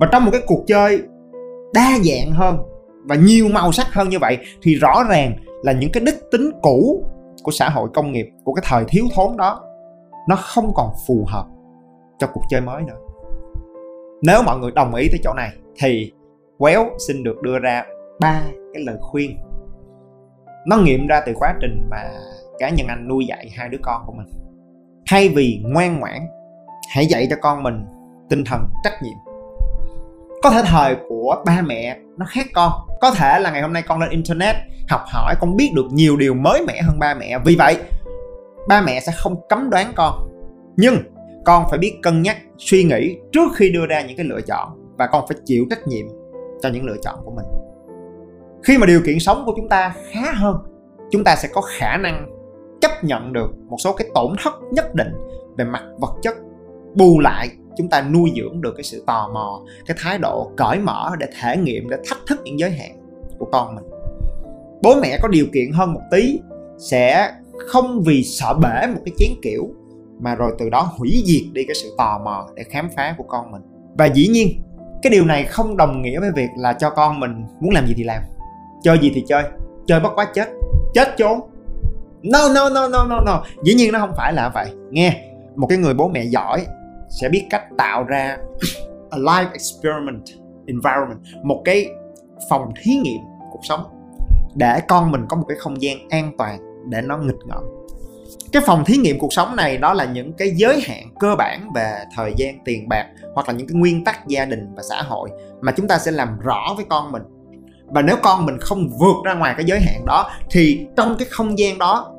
Và 0.00 0.08
trong 0.12 0.24
một 0.24 0.30
cái 0.30 0.42
cuộc 0.46 0.64
chơi 0.66 1.02
đa 1.74 1.98
dạng 2.04 2.32
hơn 2.32 2.58
và 3.04 3.14
nhiều 3.14 3.48
màu 3.48 3.72
sắc 3.72 3.86
hơn 3.92 4.08
như 4.08 4.18
vậy 4.18 4.38
thì 4.62 4.74
rõ 4.74 5.04
ràng 5.08 5.32
là 5.62 5.72
những 5.72 5.92
cái 5.92 6.02
đích 6.06 6.18
tính 6.30 6.50
cũ 6.62 7.04
của 7.42 7.52
xã 7.52 7.68
hội 7.68 7.88
công 7.94 8.12
nghiệp, 8.12 8.26
của 8.44 8.52
cái 8.54 8.64
thời 8.68 8.84
thiếu 8.88 9.04
thốn 9.14 9.36
đó, 9.36 9.64
nó 10.28 10.36
không 10.36 10.72
còn 10.74 10.90
phù 11.08 11.24
hợp 11.28 11.46
cho 12.18 12.26
cuộc 12.26 12.42
chơi 12.50 12.60
mới 12.60 12.82
nữa 12.82 13.07
nếu 14.22 14.42
mọi 14.42 14.58
người 14.58 14.70
đồng 14.70 14.94
ý 14.94 15.08
tới 15.08 15.20
chỗ 15.24 15.32
này, 15.34 15.50
thì 15.80 16.12
Quéo 16.58 16.86
xin 17.08 17.24
được 17.24 17.42
đưa 17.42 17.58
ra 17.58 17.84
ba 18.20 18.42
cái 18.74 18.82
lời 18.86 18.96
khuyên. 19.00 19.38
Nó 20.66 20.76
nghiệm 20.76 21.06
ra 21.06 21.20
từ 21.26 21.32
quá 21.34 21.54
trình 21.60 21.86
mà 21.90 22.10
cá 22.58 22.68
nhân 22.68 22.86
anh 22.86 23.08
nuôi 23.08 23.26
dạy 23.26 23.50
hai 23.56 23.68
đứa 23.68 23.78
con 23.82 24.02
của 24.06 24.12
mình. 24.12 24.26
Thay 25.06 25.28
vì 25.28 25.62
ngoan 25.64 26.00
ngoãn, 26.00 26.20
hãy 26.94 27.06
dạy 27.06 27.26
cho 27.30 27.36
con 27.42 27.62
mình 27.62 27.84
tinh 28.28 28.44
thần 28.44 28.68
trách 28.84 29.02
nhiệm. 29.02 29.16
Có 30.42 30.50
thể 30.50 30.62
thời 30.66 30.96
của 31.08 31.42
ba 31.46 31.62
mẹ 31.66 31.98
nó 32.16 32.26
khác 32.28 32.46
con. 32.54 32.72
Có 33.00 33.10
thể 33.10 33.40
là 33.40 33.50
ngày 33.50 33.62
hôm 33.62 33.72
nay 33.72 33.82
con 33.88 34.00
lên 34.00 34.10
internet, 34.10 34.56
học 34.88 35.00
hỏi, 35.06 35.34
con 35.40 35.56
biết 35.56 35.72
được 35.74 35.86
nhiều 35.90 36.16
điều 36.16 36.34
mới 36.34 36.62
mẻ 36.66 36.82
hơn 36.82 36.98
ba 36.98 37.14
mẹ. 37.14 37.38
Vì 37.44 37.56
vậy, 37.58 37.76
ba 38.68 38.80
mẹ 38.80 39.00
sẽ 39.00 39.12
không 39.16 39.48
cấm 39.48 39.70
đoán 39.70 39.92
con. 39.94 40.28
Nhưng 40.76 40.96
con 41.48 41.64
phải 41.70 41.78
biết 41.78 41.98
cân 42.02 42.22
nhắc, 42.22 42.36
suy 42.58 42.84
nghĩ 42.84 43.16
trước 43.32 43.48
khi 43.56 43.70
đưa 43.70 43.86
ra 43.86 44.02
những 44.02 44.16
cái 44.16 44.26
lựa 44.26 44.40
chọn 44.40 44.68
và 44.98 45.06
con 45.06 45.24
phải 45.28 45.36
chịu 45.44 45.66
trách 45.70 45.88
nhiệm 45.88 46.06
cho 46.62 46.68
những 46.68 46.84
lựa 46.84 46.96
chọn 47.02 47.14
của 47.24 47.30
mình. 47.30 47.44
Khi 48.64 48.78
mà 48.78 48.86
điều 48.86 49.00
kiện 49.06 49.18
sống 49.18 49.42
của 49.46 49.52
chúng 49.56 49.68
ta 49.68 49.94
khá 50.10 50.32
hơn, 50.32 50.56
chúng 51.10 51.24
ta 51.24 51.36
sẽ 51.36 51.48
có 51.52 51.60
khả 51.60 51.96
năng 51.96 52.28
chấp 52.80 53.04
nhận 53.04 53.32
được 53.32 53.50
một 53.68 53.76
số 53.78 53.92
cái 53.92 54.08
tổn 54.14 54.36
thất 54.42 54.52
nhất 54.72 54.94
định 54.94 55.12
về 55.58 55.64
mặt 55.64 55.82
vật 56.00 56.14
chất, 56.22 56.34
bù 56.94 57.20
lại 57.20 57.48
chúng 57.76 57.88
ta 57.88 58.02
nuôi 58.02 58.32
dưỡng 58.36 58.60
được 58.60 58.72
cái 58.76 58.84
sự 58.84 59.04
tò 59.06 59.30
mò, 59.34 59.62
cái 59.86 59.96
thái 60.00 60.18
độ 60.18 60.50
cởi 60.56 60.78
mở 60.78 61.10
để 61.18 61.26
thể 61.40 61.56
nghiệm, 61.56 61.88
để 61.88 61.96
thách 62.08 62.18
thức 62.26 62.40
những 62.44 62.58
giới 62.58 62.70
hạn 62.70 62.90
của 63.38 63.46
con 63.52 63.74
mình. 63.74 63.84
Bố 64.82 64.94
mẹ 65.02 65.18
có 65.22 65.28
điều 65.28 65.46
kiện 65.54 65.72
hơn 65.72 65.94
một 65.94 66.02
tí 66.10 66.40
sẽ 66.78 67.32
không 67.58 68.02
vì 68.06 68.24
sợ 68.24 68.54
bể 68.62 68.86
một 68.86 69.00
cái 69.04 69.14
chén 69.18 69.30
kiểu 69.42 69.68
mà 70.20 70.34
rồi 70.34 70.52
từ 70.58 70.70
đó 70.70 70.92
hủy 70.96 71.22
diệt 71.26 71.42
đi 71.52 71.64
cái 71.64 71.74
sự 71.74 71.94
tò 71.98 72.20
mò 72.24 72.48
để 72.56 72.62
khám 72.62 72.88
phá 72.96 73.14
của 73.18 73.24
con 73.28 73.50
mình. 73.50 73.62
Và 73.98 74.06
dĩ 74.06 74.28
nhiên, 74.28 74.62
cái 75.02 75.10
điều 75.10 75.24
này 75.24 75.44
không 75.44 75.76
đồng 75.76 76.02
nghĩa 76.02 76.20
với 76.20 76.30
việc 76.36 76.48
là 76.56 76.72
cho 76.72 76.90
con 76.90 77.20
mình 77.20 77.46
muốn 77.60 77.70
làm 77.70 77.86
gì 77.86 77.94
thì 77.96 78.04
làm. 78.04 78.22
Chơi 78.82 78.98
gì 78.98 79.12
thì 79.14 79.24
chơi. 79.28 79.44
Chơi 79.86 80.00
bất 80.00 80.12
quá 80.14 80.26
chết. 80.34 80.48
Chết 80.94 81.08
trốn 81.16 81.40
no 82.22 82.48
no 82.54 82.68
no 82.68 82.88
no 82.88 83.04
no 83.04 83.20
no. 83.20 83.44
Dĩ 83.64 83.74
nhiên 83.74 83.92
nó 83.92 83.98
không 83.98 84.12
phải 84.16 84.32
là 84.32 84.50
vậy. 84.54 84.72
Nghe, 84.90 85.24
một 85.56 85.66
cái 85.66 85.78
người 85.78 85.94
bố 85.94 86.08
mẹ 86.08 86.24
giỏi 86.24 86.66
sẽ 87.20 87.28
biết 87.28 87.46
cách 87.50 87.64
tạo 87.78 88.04
ra 88.04 88.36
a 89.10 89.18
life 89.18 89.52
experiment 89.52 90.22
environment, 90.66 91.18
một 91.44 91.62
cái 91.64 91.90
phòng 92.50 92.72
thí 92.82 92.94
nghiệm 92.94 93.20
cuộc 93.52 93.60
sống 93.62 93.80
để 94.54 94.80
con 94.88 95.10
mình 95.10 95.26
có 95.28 95.36
một 95.36 95.44
cái 95.48 95.56
không 95.60 95.82
gian 95.82 96.08
an 96.08 96.32
toàn 96.38 96.58
để 96.90 97.00
nó 97.00 97.18
nghịch 97.18 97.46
ngợm 97.46 97.62
cái 98.52 98.62
phòng 98.66 98.84
thí 98.84 98.96
nghiệm 98.96 99.18
cuộc 99.18 99.32
sống 99.32 99.56
này 99.56 99.78
đó 99.78 99.92
là 99.92 100.04
những 100.04 100.32
cái 100.32 100.50
giới 100.56 100.80
hạn 100.80 101.02
cơ 101.20 101.34
bản 101.38 101.72
về 101.74 102.04
thời 102.16 102.32
gian, 102.36 102.58
tiền 102.64 102.88
bạc 102.88 103.06
hoặc 103.34 103.48
là 103.48 103.54
những 103.54 103.68
cái 103.68 103.74
nguyên 103.74 104.04
tắc 104.04 104.28
gia 104.28 104.44
đình 104.44 104.74
và 104.76 104.82
xã 104.88 105.02
hội 105.02 105.30
mà 105.60 105.72
chúng 105.72 105.88
ta 105.88 105.98
sẽ 105.98 106.10
làm 106.10 106.38
rõ 106.38 106.74
với 106.76 106.84
con 106.88 107.12
mình. 107.12 107.22
Và 107.86 108.02
nếu 108.02 108.16
con 108.22 108.46
mình 108.46 108.56
không 108.60 108.88
vượt 108.98 109.16
ra 109.24 109.34
ngoài 109.34 109.54
cái 109.56 109.64
giới 109.64 109.80
hạn 109.80 110.06
đó, 110.06 110.30
thì 110.50 110.86
trong 110.96 111.16
cái 111.18 111.28
không 111.30 111.58
gian 111.58 111.78
đó, 111.78 112.14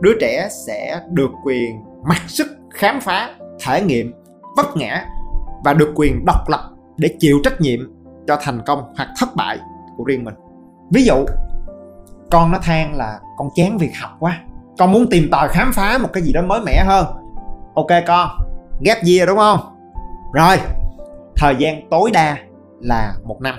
đứa 0.00 0.12
trẻ 0.20 0.48
sẽ 0.66 1.00
được 1.10 1.30
quyền 1.44 1.80
mặc 2.04 2.22
sức 2.26 2.46
khám 2.70 3.00
phá, 3.00 3.34
thể 3.64 3.82
nghiệm 3.82 4.12
vấp 4.56 4.76
ngã 4.76 5.04
và 5.64 5.74
được 5.74 5.92
quyền 5.94 6.24
độc 6.24 6.48
lập 6.48 6.70
để 6.96 7.08
chịu 7.18 7.38
trách 7.44 7.60
nhiệm 7.60 7.80
cho 8.26 8.38
thành 8.42 8.60
công 8.66 8.92
hoặc 8.96 9.08
thất 9.20 9.36
bại 9.36 9.58
của 9.96 10.04
riêng 10.04 10.24
mình. 10.24 10.34
Ví 10.90 11.04
dụ, 11.04 11.24
con 12.30 12.52
nó 12.52 12.58
than 12.62 12.94
là 12.94 13.20
con 13.36 13.48
chán 13.54 13.78
việc 13.78 13.90
học 14.00 14.10
quá 14.20 14.40
con 14.82 14.92
muốn 14.92 15.06
tìm 15.10 15.28
tòi 15.30 15.48
khám 15.48 15.72
phá 15.72 15.98
một 15.98 16.08
cái 16.12 16.22
gì 16.22 16.32
đó 16.32 16.42
mới 16.42 16.60
mẻ 16.60 16.84
hơn. 16.84 17.06
Ok, 17.74 17.86
con. 18.06 18.28
Ghép 18.80 18.96
year 18.96 19.28
đúng 19.28 19.38
không? 19.38 19.60
Rồi. 20.32 20.56
Thời 21.36 21.56
gian 21.58 21.88
tối 21.90 22.10
đa 22.10 22.36
là 22.80 23.14
một 23.24 23.40
năm. 23.40 23.54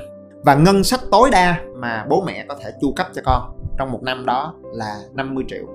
Và 0.45 0.55
ngân 0.55 0.83
sách 0.83 0.99
tối 1.11 1.29
đa 1.31 1.55
mà 1.75 2.05
bố 2.09 2.23
mẹ 2.25 2.45
có 2.47 2.55
thể 2.63 2.71
chu 2.81 2.93
cấp 2.95 3.07
cho 3.13 3.21
con 3.25 3.57
trong 3.77 3.91
một 3.91 3.99
năm 4.03 4.25
đó 4.25 4.53
là 4.73 4.95
50 5.13 5.43
triệu. 5.47 5.65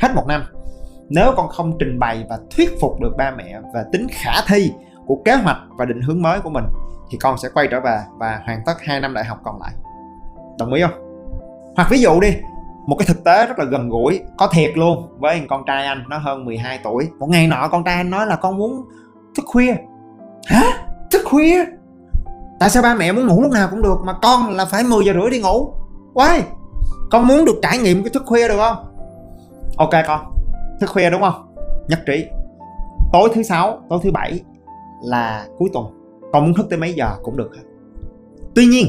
Hết 0.00 0.08
một 0.14 0.24
năm. 0.28 0.44
Nếu 1.08 1.32
con 1.36 1.48
không 1.48 1.78
trình 1.78 1.98
bày 1.98 2.24
và 2.28 2.38
thuyết 2.56 2.80
phục 2.80 3.00
được 3.00 3.14
ba 3.18 3.30
mẹ 3.30 3.60
về 3.74 3.82
tính 3.92 4.06
khả 4.10 4.32
thi 4.46 4.72
của 5.06 5.16
kế 5.24 5.34
hoạch 5.34 5.58
và 5.78 5.84
định 5.84 6.00
hướng 6.00 6.22
mới 6.22 6.40
của 6.40 6.50
mình, 6.50 6.64
thì 7.10 7.18
con 7.18 7.38
sẽ 7.38 7.48
quay 7.54 7.68
trở 7.70 7.80
về 7.80 7.98
và 8.18 8.40
hoàn 8.46 8.62
tất 8.66 8.74
2 8.80 9.00
năm 9.00 9.14
đại 9.14 9.24
học 9.24 9.38
còn 9.44 9.60
lại. 9.60 9.72
Đồng 10.58 10.72
ý 10.72 10.82
không? 10.82 11.24
Hoặc 11.76 11.88
ví 11.90 11.98
dụ 11.98 12.20
đi 12.20 12.36
một 12.86 12.96
cái 12.98 13.06
thực 13.06 13.24
tế 13.24 13.46
rất 13.46 13.58
là 13.58 13.64
gần 13.64 13.88
gũi, 13.88 14.20
có 14.36 14.46
thiệt 14.46 14.72
luôn, 14.78 15.08
với 15.18 15.42
con 15.48 15.62
trai 15.66 15.86
anh, 15.86 16.04
nó 16.08 16.18
hơn 16.18 16.44
12 16.44 16.80
tuổi. 16.84 17.08
Một 17.18 17.28
ngày 17.30 17.46
nọ, 17.46 17.68
con 17.68 17.84
trai 17.84 17.94
anh 17.94 18.10
nói 18.10 18.26
là 18.26 18.36
con 18.36 18.56
muốn 18.58 18.84
thức 19.36 19.44
khuya. 19.46 19.74
Hả? 20.46 20.86
Thức 21.10 21.22
khuya? 21.24 21.64
Tại 22.60 22.70
sao 22.70 22.82
ba 22.82 22.94
mẹ 22.94 23.12
muốn 23.12 23.26
ngủ 23.26 23.42
lúc 23.42 23.52
nào 23.52 23.68
cũng 23.70 23.82
được, 23.82 23.96
mà 24.04 24.12
con 24.22 24.50
là 24.50 24.64
phải 24.64 24.84
10 24.84 25.04
giờ 25.04 25.12
rưỡi 25.12 25.30
đi 25.30 25.40
ngủ? 25.40 25.74
Quay 26.14 26.42
con 27.10 27.26
muốn 27.26 27.44
được 27.44 27.58
trải 27.62 27.78
nghiệm 27.78 28.02
cái 28.02 28.10
thức 28.10 28.22
khuya 28.26 28.48
được 28.48 28.58
không? 28.58 28.76
Ok 29.76 29.90
con, 30.06 30.20
thức 30.80 30.90
khuya 30.90 31.10
đúng 31.10 31.20
không? 31.20 31.54
Nhất 31.88 32.00
trí. 32.06 32.26
Tối 33.12 33.28
thứ 33.34 33.42
sáu, 33.42 33.78
tối 33.88 33.98
thứ 34.02 34.10
bảy 34.10 34.40
là 35.02 35.46
cuối 35.58 35.70
tuần. 35.72 35.84
Con 36.32 36.44
muốn 36.44 36.54
thức 36.54 36.66
tới 36.70 36.78
mấy 36.78 36.92
giờ 36.92 37.10
cũng 37.22 37.36
được 37.36 37.50
tuy 38.54 38.66
nhiên 38.66 38.86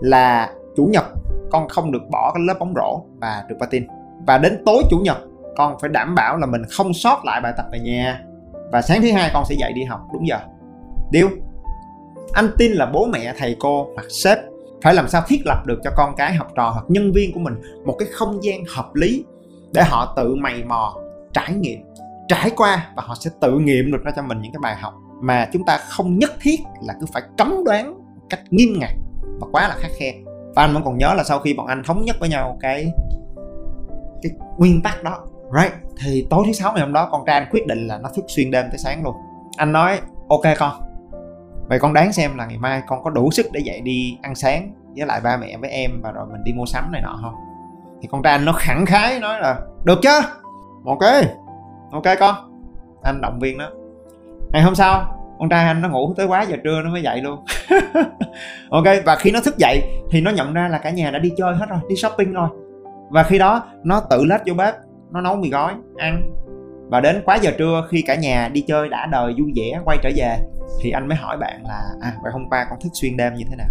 là 0.00 0.50
chủ 0.76 0.84
nhật 0.84 1.04
con 1.50 1.68
không 1.68 1.92
được 1.92 2.02
bỏ 2.12 2.32
cái 2.34 2.42
lớp 2.46 2.54
bóng 2.58 2.74
rổ 2.76 3.02
và 3.20 3.44
được 3.48 3.56
patin. 3.60 3.86
Và 4.26 4.38
đến 4.38 4.62
tối 4.66 4.82
chủ 4.90 4.98
nhật, 4.98 5.16
con 5.56 5.76
phải 5.80 5.90
đảm 5.90 6.14
bảo 6.14 6.36
là 6.36 6.46
mình 6.46 6.62
không 6.70 6.94
sót 6.94 7.24
lại 7.24 7.40
bài 7.40 7.52
tập 7.56 7.66
về 7.72 7.78
nhà 7.78 8.20
và 8.72 8.82
sáng 8.82 9.02
thứ 9.02 9.12
hai 9.12 9.30
con 9.34 9.44
sẽ 9.44 9.54
dậy 9.54 9.72
đi 9.72 9.84
học, 9.84 10.00
đúng 10.12 10.28
giờ. 10.28 10.38
Điêu 11.10 11.28
anh 12.32 12.50
tin 12.58 12.72
là 12.72 12.86
bố 12.86 13.06
mẹ, 13.06 13.34
thầy 13.38 13.56
cô 13.60 13.86
hoặc 13.94 14.06
sếp 14.10 14.38
phải 14.82 14.94
làm 14.94 15.08
sao 15.08 15.22
thiết 15.26 15.42
lập 15.44 15.66
được 15.66 15.80
cho 15.84 15.90
con 15.96 16.14
cái 16.16 16.34
học 16.34 16.46
trò 16.56 16.70
hoặc 16.70 16.84
nhân 16.88 17.12
viên 17.12 17.32
của 17.32 17.40
mình 17.40 17.54
một 17.86 17.96
cái 17.98 18.08
không 18.12 18.44
gian 18.44 18.64
hợp 18.68 18.94
lý 18.94 19.24
để 19.74 19.82
họ 19.84 20.14
tự 20.16 20.34
mày 20.34 20.64
mò, 20.64 20.96
trải 21.32 21.52
nghiệm, 21.52 21.84
trải 22.28 22.50
qua 22.56 22.90
và 22.96 23.02
họ 23.06 23.14
sẽ 23.20 23.30
tự 23.40 23.58
nghiệm 23.58 23.92
được 23.92 24.04
ra 24.04 24.12
cho 24.16 24.22
mình 24.22 24.40
những 24.40 24.52
cái 24.52 24.60
bài 24.62 24.76
học 24.76 24.94
mà 25.20 25.48
chúng 25.52 25.64
ta 25.64 25.78
không 25.78 26.18
nhất 26.18 26.32
thiết 26.40 26.60
là 26.82 26.94
cứ 27.00 27.06
phải 27.12 27.22
cấm 27.38 27.64
đoán 27.64 27.94
cách 28.30 28.40
nghiêm 28.50 28.78
ngặt 28.78 28.90
và 29.40 29.46
quá 29.52 29.68
là 29.68 29.74
khắc 29.78 29.90
khe 29.98 30.14
và 30.56 30.62
anh 30.62 30.74
vẫn 30.74 30.82
còn 30.84 30.98
nhớ 30.98 31.14
là 31.14 31.24
sau 31.24 31.38
khi 31.38 31.54
bọn 31.54 31.66
anh 31.66 31.82
thống 31.86 32.04
nhất 32.04 32.16
với 32.20 32.28
nhau 32.28 32.56
cái 32.60 32.92
cái 34.22 34.32
nguyên 34.58 34.82
tắc 34.82 35.02
đó. 35.02 35.18
Right? 35.60 35.72
Thì 36.04 36.26
tối 36.30 36.42
thứ 36.46 36.52
sáu 36.52 36.72
ngày 36.72 36.80
hôm 36.80 36.92
đó, 36.92 37.08
con 37.12 37.24
trai 37.26 37.38
anh 37.38 37.48
quyết 37.50 37.66
định 37.66 37.86
là 37.86 37.98
nó 37.98 38.08
thức 38.16 38.24
xuyên 38.28 38.50
đêm 38.50 38.66
tới 38.70 38.78
sáng 38.78 39.04
luôn. 39.04 39.16
Anh 39.56 39.72
nói, 39.72 40.00
ok 40.28 40.42
con. 40.58 40.72
Vậy 41.68 41.78
con 41.78 41.92
đoán 41.92 42.12
xem 42.12 42.36
là 42.36 42.46
ngày 42.46 42.58
mai 42.58 42.82
con 42.86 43.04
có 43.04 43.10
đủ 43.10 43.30
sức 43.30 43.46
để 43.52 43.60
dậy 43.64 43.80
đi 43.80 44.18
ăn 44.22 44.34
sáng 44.34 44.72
với 44.96 45.06
lại 45.06 45.20
ba 45.20 45.36
mẹ 45.36 45.56
với 45.56 45.70
em 45.70 45.90
và 46.02 46.12
rồi 46.12 46.26
mình 46.32 46.44
đi 46.44 46.52
mua 46.52 46.66
sắm 46.66 46.92
này 46.92 47.00
nọ 47.02 47.18
không? 47.22 47.34
Thì 48.02 48.08
con 48.10 48.22
trai 48.22 48.32
anh 48.32 48.44
nó 48.44 48.52
khẳng 48.52 48.86
khái, 48.86 49.20
nói 49.20 49.40
là, 49.40 49.60
được 49.84 49.98
chứ. 50.02 50.20
Ok. 50.84 51.04
Ok 51.92 52.04
con. 52.20 52.34
Anh 53.02 53.20
động 53.20 53.38
viên 53.40 53.58
nó. 53.58 53.70
Ngày 54.52 54.62
hôm 54.62 54.74
sau 54.74 55.15
con 55.38 55.48
trai 55.48 55.66
anh 55.66 55.82
nó 55.82 55.88
ngủ 55.88 56.14
tới 56.16 56.26
quá 56.26 56.42
giờ 56.42 56.56
trưa 56.64 56.82
nó 56.82 56.90
mới 56.90 57.02
dậy 57.02 57.22
luôn. 57.22 57.44
Ok 58.70 58.84
và 59.04 59.16
khi 59.16 59.30
nó 59.30 59.40
thức 59.40 59.58
dậy 59.58 59.82
thì 60.10 60.20
nó 60.20 60.30
nhận 60.30 60.52
ra 60.52 60.68
là 60.68 60.78
cả 60.78 60.90
nhà 60.90 61.10
đã 61.10 61.18
đi 61.18 61.30
chơi 61.36 61.54
hết 61.54 61.66
rồi 61.68 61.78
đi 61.88 61.96
shopping 61.96 62.32
rồi. 62.32 62.48
Và 63.10 63.22
khi 63.22 63.38
đó 63.38 63.64
nó 63.84 64.00
tự 64.10 64.24
lết 64.24 64.40
vô 64.46 64.54
bếp 64.54 64.74
nó 65.10 65.20
nấu 65.20 65.36
mì 65.36 65.50
gói 65.50 65.72
ăn. 65.96 66.32
Và 66.90 67.00
đến 67.00 67.22
quá 67.24 67.36
giờ 67.36 67.50
trưa 67.58 67.86
khi 67.90 68.02
cả 68.02 68.14
nhà 68.14 68.48
đi 68.52 68.64
chơi 68.66 68.88
đã 68.88 69.06
đời 69.12 69.34
vui 69.38 69.52
vẻ 69.56 69.80
quay 69.84 69.98
trở 70.02 70.10
về 70.16 70.38
thì 70.82 70.90
anh 70.90 71.08
mới 71.08 71.16
hỏi 71.16 71.36
bạn 71.36 71.62
là 71.64 71.82
à 72.00 72.12
vậy 72.22 72.32
hôm 72.32 72.48
qua 72.50 72.66
con 72.70 72.78
thức 72.80 72.90
xuyên 72.92 73.16
đêm 73.16 73.34
như 73.34 73.44
thế 73.50 73.56
nào? 73.56 73.68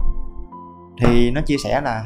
Thì 1.01 1.31
nó 1.31 1.41
chia 1.41 1.55
sẻ 1.63 1.81
là 1.81 2.05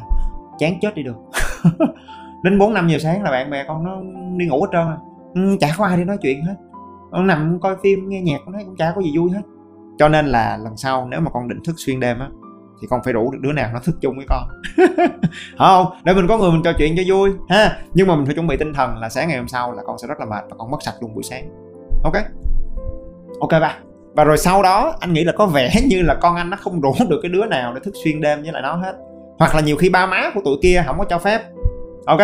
chán 0.59 0.73
chết 0.81 0.95
đi 0.95 1.03
được. 1.03 1.17
Đến 2.43 2.59
bốn 2.59 2.73
năm 2.73 2.87
giờ 2.87 2.97
sáng 2.97 3.23
là 3.23 3.31
bạn 3.31 3.49
bè 3.49 3.63
con 3.67 3.83
nó 3.83 3.97
đi 4.37 4.45
ngủ 4.45 4.61
hết 4.61 4.69
trơn 4.71 4.87
à 4.87 4.97
ừ, 5.33 5.57
chả 5.59 5.67
có 5.77 5.85
ai 5.85 5.97
đi 5.97 6.03
nói 6.03 6.17
chuyện 6.21 6.45
hết 6.45 6.55
con 7.11 7.27
nằm 7.27 7.59
coi 7.61 7.75
phim, 7.83 8.09
nghe 8.09 8.21
nhạc 8.21 8.41
con 8.45 8.53
thấy 8.53 8.63
cũng 8.65 8.75
chả 8.75 8.91
có 8.95 9.01
gì 9.01 9.17
vui 9.17 9.31
hết. 9.31 9.41
Cho 9.99 10.09
nên 10.09 10.25
là 10.25 10.57
lần 10.63 10.77
sau 10.77 11.07
nếu 11.11 11.19
mà 11.21 11.31
con 11.33 11.47
định 11.47 11.59
thức 11.65 11.75
xuyên 11.77 11.99
đêm 11.99 12.19
á, 12.19 12.29
thì 12.81 12.87
con 12.89 12.99
phải 13.03 13.13
rủ 13.13 13.31
được 13.31 13.39
đứa 13.41 13.51
nào 13.51 13.69
nó 13.73 13.79
thức 13.79 13.95
chung 14.01 14.15
với 14.15 14.25
con. 14.29 14.47
Không? 15.57 15.85
Để 16.03 16.13
mình 16.13 16.27
có 16.27 16.37
người 16.37 16.51
mình 16.51 16.63
trò 16.63 16.71
chuyện 16.77 16.95
cho 16.97 17.03
vui, 17.07 17.31
ha. 17.49 17.77
Nhưng 17.93 18.07
mà 18.07 18.15
mình 18.15 18.25
phải 18.25 18.35
chuẩn 18.35 18.47
bị 18.47 18.57
tinh 18.57 18.73
thần 18.73 18.97
là 18.97 19.09
sáng 19.09 19.27
ngày 19.27 19.37
hôm 19.37 19.47
sau 19.47 19.71
là 19.71 19.83
con 19.85 19.97
sẽ 19.97 20.07
rất 20.07 20.19
là 20.19 20.25
mệt 20.25 20.43
và 20.49 20.55
con 20.57 20.71
mất 20.71 20.77
sạch 20.85 20.95
luôn 21.01 21.13
buổi 21.13 21.23
sáng. 21.23 21.49
Ok? 22.03 22.15
Ok 23.39 23.51
ba 23.61 23.77
và 24.15 24.23
rồi 24.23 24.37
sau 24.37 24.63
đó, 24.63 24.95
anh 24.99 25.13
nghĩ 25.13 25.23
là 25.23 25.31
có 25.31 25.45
vẻ 25.45 25.71
như 25.85 26.01
là 26.01 26.15
con 26.15 26.35
anh 26.35 26.49
nó 26.49 26.57
không 26.57 26.81
rủ 26.81 26.93
được 27.09 27.19
cái 27.21 27.29
đứa 27.29 27.45
nào 27.45 27.73
để 27.73 27.79
thức 27.83 27.93
xuyên 28.03 28.21
đêm 28.21 28.41
với 28.41 28.51
lại 28.51 28.61
nó 28.61 28.75
hết. 28.75 28.95
Hoặc 29.39 29.55
là 29.55 29.61
nhiều 29.61 29.77
khi 29.77 29.89
ba 29.89 30.05
má 30.05 30.31
của 30.33 30.41
tụi 30.45 30.57
kia 30.61 30.83
không 30.87 30.97
có 30.99 31.05
cho 31.09 31.19
phép. 31.19 31.41
Ok? 32.05 32.19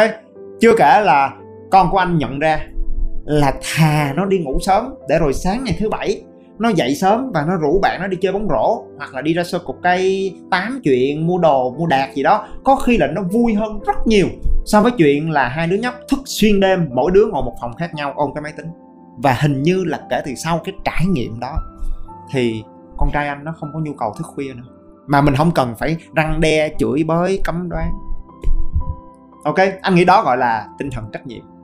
Chưa 0.61 0.71
kể 0.77 1.01
là 1.01 1.33
con 1.71 1.91
của 1.91 1.97
anh 1.97 2.17
nhận 2.17 2.39
ra 2.39 2.59
là 3.25 3.53
thà 3.61 4.13
nó 4.15 4.25
đi 4.25 4.39
ngủ 4.39 4.57
sớm 4.61 4.93
để 5.09 5.19
rồi 5.19 5.33
sáng 5.33 5.63
ngày 5.63 5.75
thứ 5.79 5.89
bảy 5.89 6.21
nó 6.59 6.69
dậy 6.69 6.95
sớm 6.95 7.31
và 7.33 7.45
nó 7.47 7.57
rủ 7.57 7.79
bạn 7.79 8.01
nó 8.01 8.07
đi 8.07 8.17
chơi 8.21 8.33
bóng 8.33 8.47
rổ 8.49 8.83
hoặc 8.97 9.13
là 9.13 9.21
đi 9.21 9.33
ra 9.33 9.43
sơ 9.43 9.59
cục 9.59 9.75
cây 9.83 10.33
tám 10.51 10.79
chuyện, 10.83 11.27
mua 11.27 11.37
đồ, 11.37 11.75
mua 11.77 11.87
đạt 11.87 12.13
gì 12.13 12.23
đó. 12.23 12.47
Có 12.63 12.75
khi 12.75 12.97
là 12.97 13.07
nó 13.07 13.21
vui 13.21 13.53
hơn 13.53 13.79
rất 13.85 14.07
nhiều 14.07 14.27
so 14.65 14.81
với 14.81 14.91
chuyện 14.91 15.31
là 15.31 15.47
hai 15.47 15.67
đứa 15.67 15.75
nhóc 15.75 15.93
thức 16.09 16.19
xuyên 16.25 16.59
đêm, 16.59 16.89
mỗi 16.93 17.11
đứa 17.11 17.25
ngồi 17.25 17.43
một 17.43 17.55
phòng 17.61 17.73
khác 17.73 17.93
nhau 17.93 18.13
ôm 18.15 18.31
cái 18.35 18.41
máy 18.41 18.53
tính. 18.57 18.67
Và 19.17 19.37
hình 19.41 19.63
như 19.63 19.83
là 19.83 19.99
kể 20.09 20.21
từ 20.25 20.35
sau 20.35 20.61
cái 20.63 20.75
trải 20.83 21.05
nghiệm 21.05 21.39
đó 21.39 21.55
thì 22.31 22.63
con 22.97 23.09
trai 23.13 23.27
anh 23.27 23.43
nó 23.43 23.53
không 23.59 23.69
có 23.73 23.79
nhu 23.79 23.93
cầu 23.93 24.13
thức 24.17 24.27
khuya 24.35 24.53
nữa. 24.53 24.63
Mà 25.07 25.21
mình 25.21 25.35
không 25.35 25.51
cần 25.51 25.75
phải 25.79 25.97
răng 26.15 26.41
đe, 26.41 26.69
chửi 26.79 27.03
bới, 27.03 27.39
cấm 27.43 27.69
đoán. 27.69 27.91
Ok, 29.43 29.57
anh 29.81 29.95
nghĩ 29.95 30.05
đó 30.05 30.23
gọi 30.23 30.37
là 30.37 30.67
tinh 30.77 30.89
thần 30.91 31.05
trách 31.13 31.27
nhiệm 31.27 31.54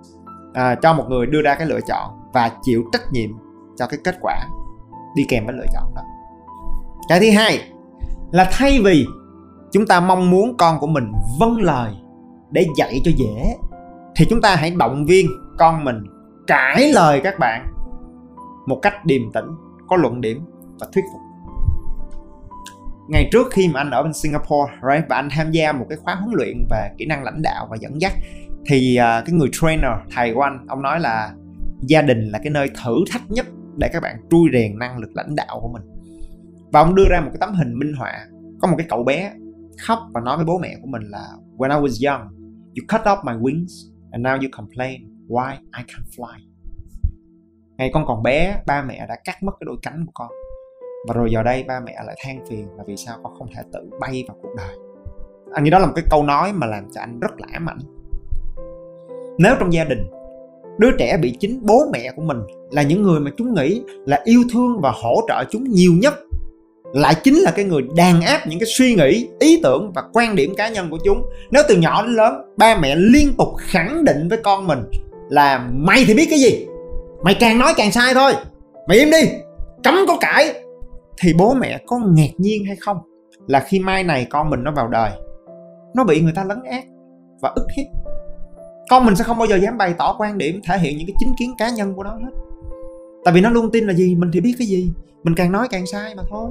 à, 0.54 0.76
cho 0.76 0.94
một 0.94 1.06
người 1.10 1.26
đưa 1.26 1.42
ra 1.42 1.56
cái 1.56 1.68
lựa 1.68 1.82
chọn 1.88 2.30
và 2.34 2.52
chịu 2.62 2.84
trách 2.92 3.12
nhiệm 3.12 3.30
cho 3.78 3.88
cái 3.88 4.00
kết 4.04 4.16
quả 4.22 4.36
đi 5.16 5.26
kèm 5.30 5.46
với 5.46 5.56
lựa 5.56 5.66
chọn 5.74 5.96
đó. 5.96 6.02
Cái 7.10 7.20
thứ 7.20 7.32
hai 7.32 7.60
là 8.32 8.50
thay 8.52 8.80
vì 8.84 9.06
chúng 9.72 9.86
ta 9.88 10.00
mong 10.00 10.30
muốn 10.30 10.58
con 10.58 10.80
của 10.80 10.88
mình 10.88 11.12
vâng 11.40 11.62
lời 11.62 11.94
để 12.52 12.68
dạy 12.78 13.02
cho 13.04 13.12
dễ 13.18 13.56
thì 14.16 14.26
chúng 14.30 14.42
ta 14.42 14.56
hãy 14.56 14.72
động 14.72 15.06
viên 15.06 15.28
con 15.58 15.84
mình 15.84 16.04
cãi 16.48 16.92
lời 16.94 17.22
các 17.24 17.40
bạn 17.40 17.68
một 18.66 18.80
cách 18.82 19.06
điềm 19.06 19.32
tĩnh 19.32 19.46
có 19.88 19.96
luận 19.96 20.22
điểm 20.22 20.46
và 20.80 20.88
thuyết 20.94 21.04
phục 21.14 21.22
ngày 23.10 23.30
trước 23.32 23.48
khi 23.52 23.68
mà 23.68 23.80
anh 23.80 23.92
ở 23.92 24.04
bên 24.04 24.14
Singapore 24.14 24.74
right, 24.92 25.10
và 25.10 25.16
anh 25.16 25.30
tham 25.32 25.52
gia 25.52 25.72
một 25.72 25.86
cái 25.90 25.98
khóa 25.98 26.16
huấn 26.16 26.34
luyện 26.34 26.66
về 26.70 26.90
kỹ 26.98 27.06
năng 27.06 27.24
lãnh 27.24 27.42
đạo 27.42 27.68
và 27.70 27.78
dẫn 27.80 28.02
dắt 28.02 28.14
thì 28.66 28.98
uh, 29.00 29.26
cái 29.26 29.34
người 29.36 29.50
trainer 29.52 29.92
thầy 30.16 30.34
của 30.34 30.42
anh 30.42 30.66
ông 30.68 30.82
nói 30.82 31.00
là 31.00 31.34
gia 31.82 32.02
đình 32.02 32.30
là 32.30 32.40
cái 32.44 32.50
nơi 32.50 32.70
thử 32.84 32.96
thách 33.12 33.32
nhất 33.32 33.46
để 33.78 33.90
các 33.94 34.00
bạn 34.04 34.16
trui 34.32 34.50
rèn 34.54 34.80
năng 34.80 34.98
lực 34.98 35.10
lãnh 35.14 35.36
đạo 35.36 35.60
của 35.62 35.68
mình. 35.68 35.84
Và 36.72 36.80
ông 36.80 36.96
đưa 36.96 37.06
ra 37.10 37.22
một 37.22 37.30
cái 37.34 37.38
tấm 37.40 37.54
hình 37.54 37.80
minh 37.80 37.94
họa 37.94 38.28
có 38.62 38.68
một 38.68 38.76
cái 38.78 38.88
cậu 38.90 39.04
bé 39.04 39.34
khóc 39.80 40.00
và 40.14 40.22
nói 40.22 40.38
với 40.38 40.46
bố 40.46 40.58
mẹ 40.58 40.76
của 40.82 40.88
mình 40.88 41.02
là 41.04 41.28
when 41.58 41.70
I 41.70 41.88
was 41.88 42.10
young 42.10 42.28
you 42.66 42.86
cut 42.88 43.02
off 43.02 43.24
my 43.26 43.34
wings 43.34 43.92
and 44.12 44.26
now 44.26 44.36
you 44.36 44.48
complain 44.52 45.02
why 45.28 45.52
I 45.52 45.84
can't 45.84 46.10
fly. 46.18 46.40
Ngày 47.78 47.90
con 47.94 48.06
còn 48.08 48.24
bé 48.24 48.62
ba 48.66 48.84
mẹ 48.84 49.06
đã 49.10 49.16
cắt 49.24 49.44
mất 49.44 49.52
cái 49.60 49.66
đôi 49.66 49.78
cánh 49.82 50.06
của 50.06 50.12
con 50.14 50.30
và 51.08 51.14
rồi 51.14 51.32
giờ 51.32 51.44
đây 51.44 51.64
ba 51.64 51.80
mẹ 51.86 51.96
lại 52.06 52.16
than 52.26 52.46
phiền 52.50 52.68
là 52.78 52.84
vì 52.88 52.98
sao 52.98 53.18
con 53.24 53.34
không 53.38 53.48
thể 53.56 53.62
tự 53.74 53.80
bay 54.00 54.24
vào 54.28 54.38
cuộc 54.42 54.50
đời. 54.58 54.76
Anh 55.54 55.64
nghĩ 55.64 55.70
đó 55.70 55.80
là 55.80 55.86
một 55.86 55.94
cái 55.96 56.06
câu 56.10 56.24
nói 56.24 56.54
mà 56.54 56.68
làm 56.68 56.92
cho 56.92 57.02
anh 57.02 57.20
rất 57.20 57.32
là 57.40 57.48
ám 57.54 57.70
ảnh. 57.70 57.80
Nếu 59.38 59.56
trong 59.60 59.74
gia 59.74 59.84
đình, 59.84 60.10
đứa 60.78 60.92
trẻ 60.98 61.18
bị 61.18 61.38
chính 61.40 61.60
bố 61.62 61.86
mẹ 61.94 62.12
của 62.16 62.22
mình 62.22 62.38
là 62.72 62.82
những 62.82 63.02
người 63.02 63.20
mà 63.20 63.32
chúng 63.38 63.54
nghĩ 63.54 63.82
là 64.06 64.22
yêu 64.24 64.44
thương 64.54 64.82
và 64.82 64.92
hỗ 65.04 65.22
trợ 65.28 65.44
chúng 65.52 65.64
nhiều 65.64 65.92
nhất, 65.94 66.14
lại 66.94 67.16
chính 67.24 67.36
là 67.36 67.52
cái 67.52 67.66
người 67.66 67.82
đàn 67.96 68.22
áp 68.22 68.48
những 68.48 68.60
cái 68.60 68.68
suy 68.68 68.96
nghĩ, 68.96 69.30
ý 69.40 69.60
tưởng 69.64 69.92
và 69.96 70.04
quan 70.14 70.36
điểm 70.36 70.56
cá 70.56 70.70
nhân 70.70 70.88
của 70.92 70.98
chúng. 71.04 71.24
Nếu 71.52 71.64
từ 71.68 71.76
nhỏ 71.76 72.04
đến 72.04 72.16
lớn, 72.16 72.34
ba 72.58 72.78
mẹ 72.82 72.96
liên 72.96 73.34
tục 73.38 73.50
khẳng 73.58 74.06
định 74.06 74.30
với 74.30 74.38
con 74.44 74.68
mình 74.68 74.80
là 75.30 75.68
mày 75.74 76.04
thì 76.08 76.14
biết 76.14 76.28
cái 76.30 76.40
gì? 76.40 76.68
Mày 77.24 77.38
càng 77.40 77.60
nói 77.60 77.74
càng 77.78 77.92
sai 77.92 78.14
thôi. 78.14 78.34
Mày 78.88 79.00
im 79.00 79.12
đi. 79.12 79.30
Cấm 79.84 79.96
có 80.08 80.18
cãi 80.22 80.61
thì 81.22 81.34
bố 81.34 81.54
mẹ 81.54 81.80
có 81.88 81.98
ngạc 81.98 82.32
nhiên 82.38 82.66
hay 82.66 82.76
không? 82.76 82.98
Là 83.48 83.60
khi 83.60 83.80
mai 83.80 84.04
này 84.04 84.28
con 84.30 84.50
mình 84.50 84.64
nó 84.64 84.72
vào 84.72 84.88
đời, 84.88 85.12
nó 85.96 86.04
bị 86.04 86.22
người 86.22 86.34
ta 86.36 86.44
lấn 86.44 86.64
át 86.64 86.84
và 87.42 87.52
ức 87.56 87.68
hiếp. 87.78 87.86
Con 88.90 89.06
mình 89.06 89.16
sẽ 89.16 89.24
không 89.24 89.38
bao 89.38 89.48
giờ 89.48 89.56
dám 89.56 89.78
bày 89.78 89.94
tỏ 89.98 90.16
quan 90.18 90.38
điểm 90.38 90.62
thể 90.64 90.78
hiện 90.78 90.98
những 90.98 91.08
cái 91.08 91.16
chính 91.20 91.34
kiến 91.40 91.54
cá 91.58 91.70
nhân 91.70 91.94
của 91.94 92.04
nó 92.04 92.10
hết. 92.10 92.32
Tại 93.26 93.34
vì 93.34 93.42
nó 93.42 93.50
luôn 93.50 93.72
tin 93.72 93.88
là 93.88 93.94
gì? 93.94 94.16
Mình 94.16 94.30
thì 94.34 94.40
biết 94.40 94.56
cái 94.58 94.68
gì? 94.68 94.92
Mình 95.24 95.36
càng 95.36 95.52
nói 95.52 95.68
càng 95.72 95.86
sai 95.92 96.16
mà 96.16 96.24
thôi. 96.30 96.50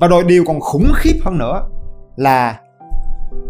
Và 0.00 0.06
rồi 0.06 0.24
điều 0.24 0.44
còn 0.46 0.60
khủng 0.60 0.92
khiếp 0.96 1.16
hơn 1.24 1.38
nữa 1.38 1.68
là 2.16 2.60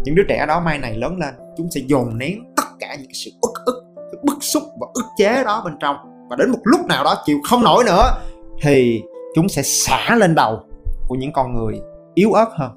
những 0.03 0.15
đứa 0.15 0.23
trẻ 0.29 0.45
đó 0.47 0.59
mai 0.59 0.77
này 0.77 0.97
lớn 0.97 1.17
lên, 1.17 1.33
chúng 1.57 1.71
sẽ 1.71 1.81
dồn 1.85 2.17
nén 2.17 2.53
tất 2.55 2.67
cả 2.79 2.95
những 2.95 3.07
cái 3.07 3.13
sự 3.13 3.31
ức 3.41 3.53
ức 3.65 3.83
bức 4.23 4.37
xúc 4.43 4.63
và 4.79 4.87
ức 4.93 5.05
chế 5.17 5.43
đó 5.43 5.61
bên 5.65 5.73
trong. 5.79 5.95
Và 6.29 6.35
đến 6.35 6.51
một 6.51 6.59
lúc 6.63 6.85
nào 6.85 7.03
đó 7.03 7.15
chịu 7.25 7.37
không 7.49 7.63
nổi 7.63 7.83
nữa, 7.85 8.17
thì 8.61 9.01
chúng 9.37 9.49
sẽ 9.49 9.61
xả 9.63 10.15
lên 10.15 10.35
đầu 10.35 10.59
của 11.07 11.15
những 11.15 11.31
con 11.33 11.53
người 11.53 11.81
yếu 12.13 12.31
ớt 12.31 12.49
hơn. 12.51 12.71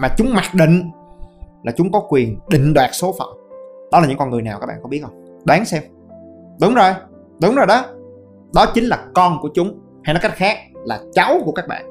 Mà 0.00 0.08
chúng 0.16 0.34
mặc 0.34 0.44
định 0.54 0.90
là 1.62 1.72
chúng 1.76 1.92
có 1.92 2.06
quyền 2.08 2.38
định 2.48 2.74
đoạt 2.74 2.90
số 2.92 3.14
phận. 3.18 3.28
Đó 3.92 4.00
là 4.00 4.06
những 4.06 4.18
con 4.18 4.30
người 4.30 4.42
nào 4.42 4.60
các 4.60 4.66
bạn 4.66 4.76
có 4.82 4.88
biết 4.88 5.00
không? 5.02 5.24
Đoán 5.44 5.64
xem. 5.64 5.82
Đúng 6.60 6.74
rồi 6.74 6.92
đúng 7.42 7.54
rồi 7.54 7.66
đó. 7.66 7.84
Đó 8.54 8.66
chính 8.74 8.84
là 8.84 9.04
con 9.14 9.38
của 9.42 9.48
chúng, 9.54 9.80
hay 10.04 10.14
nói 10.14 10.20
cách 10.22 10.32
khác 10.34 10.58
là 10.84 11.00
cháu 11.12 11.40
của 11.44 11.52
các 11.52 11.68
bạn. 11.68 11.84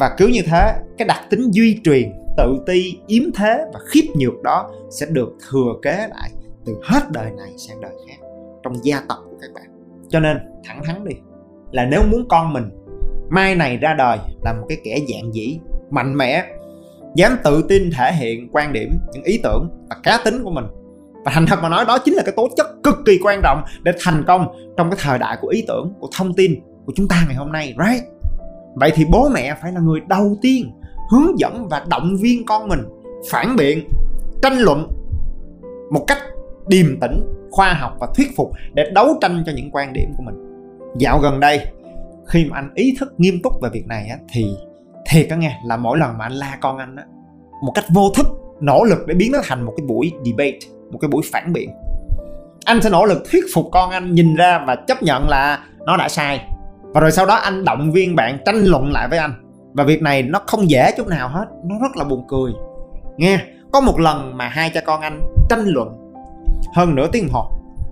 Và 0.00 0.14
cứ 0.18 0.26
như 0.26 0.40
thế, 0.46 0.74
cái 0.98 1.08
đặc 1.08 1.20
tính 1.30 1.50
duy 1.50 1.80
truyền, 1.84 2.12
tự 2.36 2.62
ti, 2.66 2.98
yếm 3.06 3.22
thế 3.34 3.64
và 3.72 3.80
khiếp 3.86 4.08
nhược 4.14 4.42
đó 4.42 4.70
sẽ 4.90 5.06
được 5.06 5.36
thừa 5.50 5.74
kế 5.82 6.08
lại 6.10 6.30
từ 6.64 6.74
hết 6.82 7.02
đời 7.12 7.30
này 7.36 7.52
sang 7.56 7.80
đời 7.80 7.92
khác 8.08 8.26
trong 8.62 8.84
gia 8.84 9.00
tộc 9.08 9.18
của 9.30 9.36
các 9.40 9.50
bạn. 9.54 9.64
Cho 10.08 10.20
nên, 10.20 10.38
thẳng 10.64 10.82
thắn 10.84 11.04
đi, 11.04 11.14
là 11.70 11.84
nếu 11.84 12.02
muốn 12.10 12.28
con 12.28 12.52
mình 12.52 12.70
mai 13.32 13.54
này 13.54 13.76
ra 13.76 13.94
đời 13.94 14.18
là 14.44 14.52
một 14.52 14.66
cái 14.68 14.78
kẻ 14.84 14.98
dạng 15.12 15.34
dĩ, 15.34 15.58
mạnh 15.90 16.16
mẽ, 16.16 16.44
dám 17.14 17.36
tự 17.44 17.64
tin 17.68 17.90
thể 17.98 18.12
hiện 18.12 18.48
quan 18.52 18.72
điểm, 18.72 18.90
những 19.12 19.22
ý 19.22 19.40
tưởng 19.42 19.68
và 19.88 19.96
cá 20.02 20.18
tính 20.24 20.44
của 20.44 20.50
mình. 20.50 20.64
Và 21.24 21.32
thành 21.34 21.46
thật 21.46 21.58
mà 21.62 21.68
nói, 21.68 21.84
đó 21.88 21.98
chính 21.98 22.14
là 22.14 22.22
cái 22.22 22.34
tố 22.36 22.48
chất 22.56 22.66
cực 22.82 22.94
kỳ 23.06 23.18
quan 23.24 23.40
trọng 23.42 23.62
để 23.82 23.92
thành 24.00 24.24
công 24.26 24.46
trong 24.76 24.90
cái 24.90 24.98
thời 25.02 25.18
đại 25.18 25.36
của 25.40 25.48
ý 25.48 25.64
tưởng, 25.68 25.92
của 26.00 26.08
thông 26.16 26.34
tin 26.34 26.60
của 26.86 26.92
chúng 26.96 27.08
ta 27.08 27.24
ngày 27.26 27.36
hôm 27.36 27.52
nay, 27.52 27.74
right? 27.86 28.04
Vậy 28.74 28.92
thì 28.94 29.04
bố 29.12 29.28
mẹ 29.28 29.56
phải 29.62 29.72
là 29.72 29.80
người 29.80 30.00
đầu 30.08 30.36
tiên 30.42 30.72
hướng 31.10 31.38
dẫn 31.38 31.68
và 31.68 31.84
động 31.88 32.16
viên 32.20 32.46
con 32.46 32.68
mình 32.68 32.80
phản 33.30 33.56
biện, 33.56 33.88
tranh 34.42 34.58
luận 34.58 34.88
một 35.90 36.04
cách 36.06 36.18
điềm 36.66 37.00
tĩnh, 37.00 37.20
khoa 37.50 37.72
học 37.72 37.96
và 38.00 38.08
thuyết 38.16 38.36
phục 38.36 38.50
để 38.74 38.90
đấu 38.94 39.18
tranh 39.20 39.42
cho 39.46 39.52
những 39.56 39.70
quan 39.72 39.92
điểm 39.92 40.14
của 40.16 40.22
mình. 40.22 40.34
Dạo 40.98 41.18
gần 41.18 41.40
đây 41.40 41.66
khi 42.28 42.44
mà 42.44 42.56
anh 42.56 42.70
ý 42.74 42.96
thức 43.00 43.14
nghiêm 43.18 43.42
túc 43.42 43.52
về 43.62 43.68
việc 43.72 43.86
này 43.86 44.08
á, 44.08 44.16
thì 44.32 44.46
thiệt 45.10 45.26
á 45.30 45.36
nghe 45.36 45.58
là 45.66 45.76
mỗi 45.76 45.98
lần 45.98 46.18
mà 46.18 46.24
anh 46.24 46.32
la 46.32 46.58
con 46.60 46.78
anh 46.78 46.96
á 46.96 47.04
một 47.62 47.72
cách 47.74 47.84
vô 47.94 48.10
thức 48.16 48.26
nỗ 48.60 48.84
lực 48.84 48.98
để 49.06 49.14
biến 49.14 49.32
nó 49.32 49.38
thành 49.44 49.62
một 49.62 49.72
cái 49.76 49.86
buổi 49.86 50.12
debate 50.24 50.58
một 50.92 50.98
cái 51.00 51.08
buổi 51.08 51.22
phản 51.32 51.52
biện. 51.52 51.70
Anh 52.64 52.82
sẽ 52.82 52.90
nỗ 52.90 53.04
lực 53.04 53.22
thuyết 53.30 53.44
phục 53.54 53.68
con 53.72 53.90
anh 53.90 54.14
nhìn 54.14 54.34
ra 54.34 54.64
và 54.66 54.74
chấp 54.74 55.02
nhận 55.02 55.28
là 55.28 55.64
nó 55.86 55.96
đã 55.96 56.08
sai. 56.08 56.48
Và 56.82 57.00
rồi 57.00 57.12
sau 57.12 57.26
đó 57.26 57.34
anh 57.34 57.64
động 57.64 57.92
viên 57.92 58.16
bạn 58.16 58.38
tranh 58.46 58.64
luận 58.64 58.92
lại 58.92 59.08
với 59.08 59.18
anh. 59.18 59.34
Và 59.74 59.84
việc 59.84 60.02
này 60.02 60.22
nó 60.22 60.40
không 60.46 60.70
dễ 60.70 60.92
chút 60.96 61.08
nào 61.08 61.28
hết 61.28 61.46
nó 61.64 61.74
rất 61.82 61.96
là 61.96 62.04
buồn 62.04 62.24
cười. 62.28 62.52
Nghe 63.16 63.38
có 63.72 63.80
một 63.80 64.00
lần 64.00 64.36
mà 64.36 64.48
hai 64.48 64.70
cha 64.70 64.80
con 64.80 65.00
anh 65.00 65.20
tranh 65.50 65.64
luận 65.66 66.12
hơn 66.74 66.94
nửa 66.94 67.06
tiếng 67.12 67.28
hồ 67.28 67.50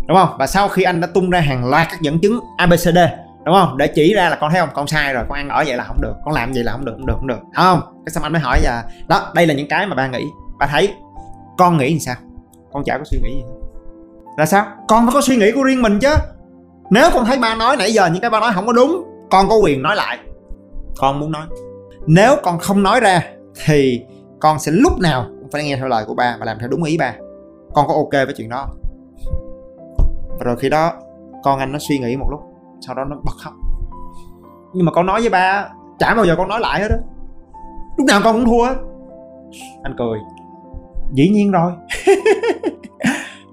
đúng 0.09 0.17
không? 0.17 0.29
Và 0.39 0.47
sau 0.47 0.69
khi 0.69 0.83
anh 0.83 1.01
đã 1.01 1.09
tung 1.15 1.31
ra 1.31 1.41
hàng 1.41 1.71
loạt 1.71 1.87
các 1.91 2.01
dẫn 2.01 2.21
chứng 2.21 2.41
abcd 2.57 2.99
đúng 3.45 3.55
không? 3.55 3.77
Để 3.77 3.87
chỉ 3.87 4.15
ra 4.15 4.29
là 4.29 4.37
con 4.41 4.51
thấy 4.51 4.61
không? 4.61 4.69
Con 4.75 4.87
sai 4.87 5.15
rồi, 5.15 5.25
con 5.29 5.39
ăn 5.39 5.49
ở 5.49 5.65
vậy 5.67 5.77
là 5.77 5.85
không 5.85 6.01
được. 6.01 6.15
Con 6.25 6.35
làm 6.35 6.53
vậy 6.53 6.65
là 6.65 6.73
không 6.73 6.85
được 6.85 6.93
không 6.97 7.07
được 7.07 7.15
không 7.17 7.27
được. 7.27 7.39
Đúng 7.43 7.53
không? 7.55 7.81
Cái 8.07 8.13
xong 8.13 8.23
anh 8.23 8.33
mới 8.33 8.41
hỏi 8.41 8.61
là, 8.63 8.85
đó, 9.09 9.33
đây 9.35 9.47
là 9.47 9.55
những 9.55 9.69
cái 9.69 9.87
mà 9.87 9.95
ba 9.95 10.07
nghĩ. 10.07 10.27
Ba 10.59 10.67
thấy, 10.67 10.95
con 11.59 11.77
nghĩ 11.77 11.93
thì 11.93 12.01
sao? 12.01 12.17
Con 12.73 12.85
chả 12.85 12.99
có 12.99 13.05
suy 13.05 13.19
nghĩ 13.23 13.35
gì 13.35 13.43
là 14.37 14.47
sao? 14.47 14.67
Con 14.89 15.07
phải 15.07 15.15
có 15.15 15.21
suy 15.21 15.37
nghĩ 15.37 15.53
của 15.53 15.63
riêng 15.63 15.83
mình 15.83 15.99
chứ. 15.99 16.15
Nếu 16.91 17.11
con 17.15 17.25
thấy 17.25 17.39
ba 17.39 17.55
nói 17.55 17.77
nãy 17.77 17.93
giờ 17.93 18.07
những 18.07 18.21
cái 18.21 18.31
ba 18.31 18.41
nói 18.41 18.53
không 18.55 18.67
có 18.67 18.73
đúng, 18.73 19.05
con 19.31 19.49
có 19.49 19.57
quyền 19.57 19.83
nói 19.83 19.97
lại. 19.97 20.19
Con 20.97 21.21
muốn 21.21 21.33
nói. 21.33 21.47
Nếu 22.07 22.37
con 22.43 22.59
không 22.59 22.83
nói 22.83 23.01
ra, 23.01 23.23
thì 23.65 24.03
con 24.41 24.59
sẽ 24.59 24.73
lúc 24.73 24.99
nào 24.99 25.25
cũng 25.41 25.51
phải 25.53 25.65
nghe 25.65 25.77
theo 25.77 25.89
lời 25.89 26.05
của 26.07 26.15
ba 26.15 26.37
và 26.39 26.47
làm 26.47 26.59
theo 26.59 26.69
đúng 26.69 26.83
ý 26.83 26.99
ba. 26.99 27.15
Con 27.75 27.87
có 27.89 27.95
ok 27.95 28.13
với 28.13 28.35
chuyện 28.37 28.49
đó 28.49 28.69
và 30.41 30.45
rồi 30.45 30.57
khi 30.57 30.69
đó, 30.69 30.93
con 31.43 31.59
anh 31.59 31.73
nó 31.73 31.79
suy 31.89 31.99
nghĩ 31.99 32.17
một 32.17 32.27
lúc 32.31 32.41
sau 32.81 32.95
đó 32.95 33.05
nó 33.05 33.17
bật 33.25 33.35
khóc. 33.45 33.53
Nhưng 34.73 34.87
mà 34.87 34.93
con 34.93 35.07
nói 35.07 35.21
với 35.21 35.31
ba, 35.31 35.69
chả 35.99 36.15
bao 36.15 36.25
giờ 36.25 36.35
con 36.37 36.49
nói 36.49 36.61
lại 36.61 36.81
hết 36.81 36.89
á. 36.91 36.97
Lúc 37.97 38.07
nào 38.07 38.21
con 38.25 38.35
cũng 38.35 38.45
thua 38.45 38.65
á. 38.65 38.75
Anh 39.83 39.95
cười. 39.99 40.19
Dĩ 41.13 41.29
nhiên 41.29 41.51
rồi. 41.51 41.73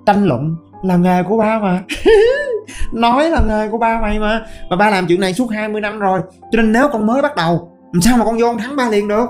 Tranh 0.05 0.25
luận 0.25 0.55
là 0.83 0.97
nghề 0.97 1.23
của 1.23 1.37
ba 1.37 1.59
mà. 1.59 1.83
Nói 2.93 3.29
là 3.29 3.41
nghề 3.47 3.69
của 3.69 3.77
ba 3.77 4.01
mày 4.01 4.19
mà. 4.19 4.45
Mà 4.69 4.75
ba 4.75 4.89
làm 4.89 5.05
chuyện 5.07 5.19
này 5.19 5.33
suốt 5.33 5.51
20 5.51 5.81
năm 5.81 5.99
rồi. 5.99 6.21
Cho 6.51 6.61
nên 6.61 6.71
nếu 6.71 6.89
con 6.91 7.07
mới 7.07 7.21
bắt 7.21 7.35
đầu, 7.35 7.71
làm 7.91 8.01
sao 8.01 8.17
mà 8.17 8.25
con 8.25 8.37
vô 8.37 8.47
con 8.47 8.57
thắng 8.57 8.75
ba 8.75 8.89
liền 8.89 9.07
được? 9.07 9.29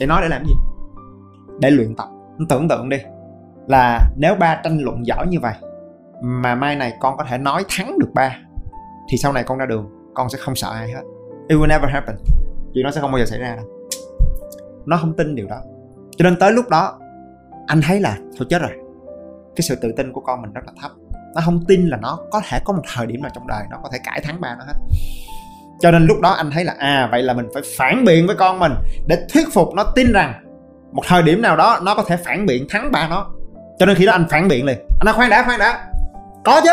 Để 0.00 0.06
nói 0.06 0.22
để 0.22 0.28
làm 0.28 0.44
gì? 0.44 0.54
Để 1.60 1.70
luyện 1.70 1.94
tập. 1.96 2.08
Tưởng 2.48 2.68
tượng 2.68 2.88
đi. 2.88 2.98
Là 3.66 4.00
nếu 4.16 4.34
ba 4.34 4.60
tranh 4.64 4.78
luận 4.78 5.06
giỏi 5.06 5.26
như 5.26 5.40
vậy, 5.40 5.54
mà 6.22 6.54
mai 6.54 6.76
này 6.76 6.92
con 7.00 7.16
có 7.16 7.24
thể 7.24 7.38
nói 7.38 7.64
thắng 7.68 7.98
được 7.98 8.08
ba 8.14 8.36
thì 9.08 9.18
sau 9.18 9.32
này 9.32 9.44
con 9.44 9.58
ra 9.58 9.66
đường, 9.66 9.90
con 10.14 10.28
sẽ 10.28 10.38
không 10.38 10.56
sợ 10.56 10.70
ai 10.70 10.92
hết. 10.92 11.02
It 11.48 11.58
will 11.58 11.66
never 11.66 11.90
happen. 11.90 12.16
Chuyện 12.74 12.84
đó 12.84 12.90
sẽ 12.90 13.00
không 13.00 13.12
bao 13.12 13.18
giờ 13.18 13.26
xảy 13.26 13.38
ra. 13.38 13.56
Đâu 13.56 13.66
nó 14.86 14.96
không 14.96 15.16
tin 15.16 15.34
điều 15.34 15.46
đó. 15.46 15.60
Cho 16.16 16.22
nên 16.22 16.36
tới 16.38 16.52
lúc 16.52 16.68
đó, 16.68 16.98
anh 17.66 17.80
thấy 17.82 18.00
là 18.00 18.18
thôi 18.38 18.46
chết 18.50 18.62
rồi. 18.62 18.70
Cái 19.56 19.62
sự 19.62 19.76
tự 19.82 19.92
tin 19.96 20.12
của 20.12 20.20
con 20.20 20.42
mình 20.42 20.52
rất 20.52 20.60
là 20.66 20.72
thấp. 20.82 20.90
Nó 21.34 21.42
không 21.44 21.64
tin 21.68 21.88
là 21.88 21.96
nó 21.96 22.18
có 22.30 22.40
thể 22.48 22.58
có 22.64 22.72
một 22.72 22.82
thời 22.94 23.06
điểm 23.06 23.22
nào 23.22 23.30
trong 23.34 23.46
đời 23.46 23.64
nó 23.70 23.76
có 23.82 23.88
thể 23.92 23.98
cãi 24.04 24.20
thắng 24.24 24.40
ba 24.40 24.56
nó 24.58 24.64
hết. 24.64 24.74
Cho 25.80 25.90
nên 25.90 26.06
lúc 26.06 26.20
đó 26.20 26.30
anh 26.30 26.50
thấy 26.50 26.64
là 26.64 26.74
à 26.78 27.08
vậy 27.10 27.22
là 27.22 27.34
mình 27.34 27.48
phải 27.54 27.62
phản 27.76 28.04
biện 28.04 28.26
với 28.26 28.36
con 28.36 28.58
mình 28.58 28.72
để 29.06 29.26
thuyết 29.32 29.48
phục 29.52 29.74
nó 29.74 29.84
tin 29.94 30.12
rằng 30.12 30.34
một 30.92 31.02
thời 31.06 31.22
điểm 31.22 31.42
nào 31.42 31.56
đó 31.56 31.80
nó 31.82 31.94
có 31.94 32.02
thể 32.08 32.16
phản 32.16 32.46
biện 32.46 32.66
thắng 32.70 32.92
ba 32.92 33.08
nó. 33.08 33.30
Cho 33.78 33.86
nên 33.86 33.96
khi 33.96 34.06
đó 34.06 34.12
anh 34.12 34.26
phản 34.30 34.48
biện 34.48 34.64
liền. 34.64 34.78
Anh 34.78 35.04
nói, 35.04 35.14
khoan 35.14 35.30
đã 35.30 35.42
khoan 35.42 35.58
đã. 35.58 35.86
Có 36.44 36.60
chứ. 36.64 36.70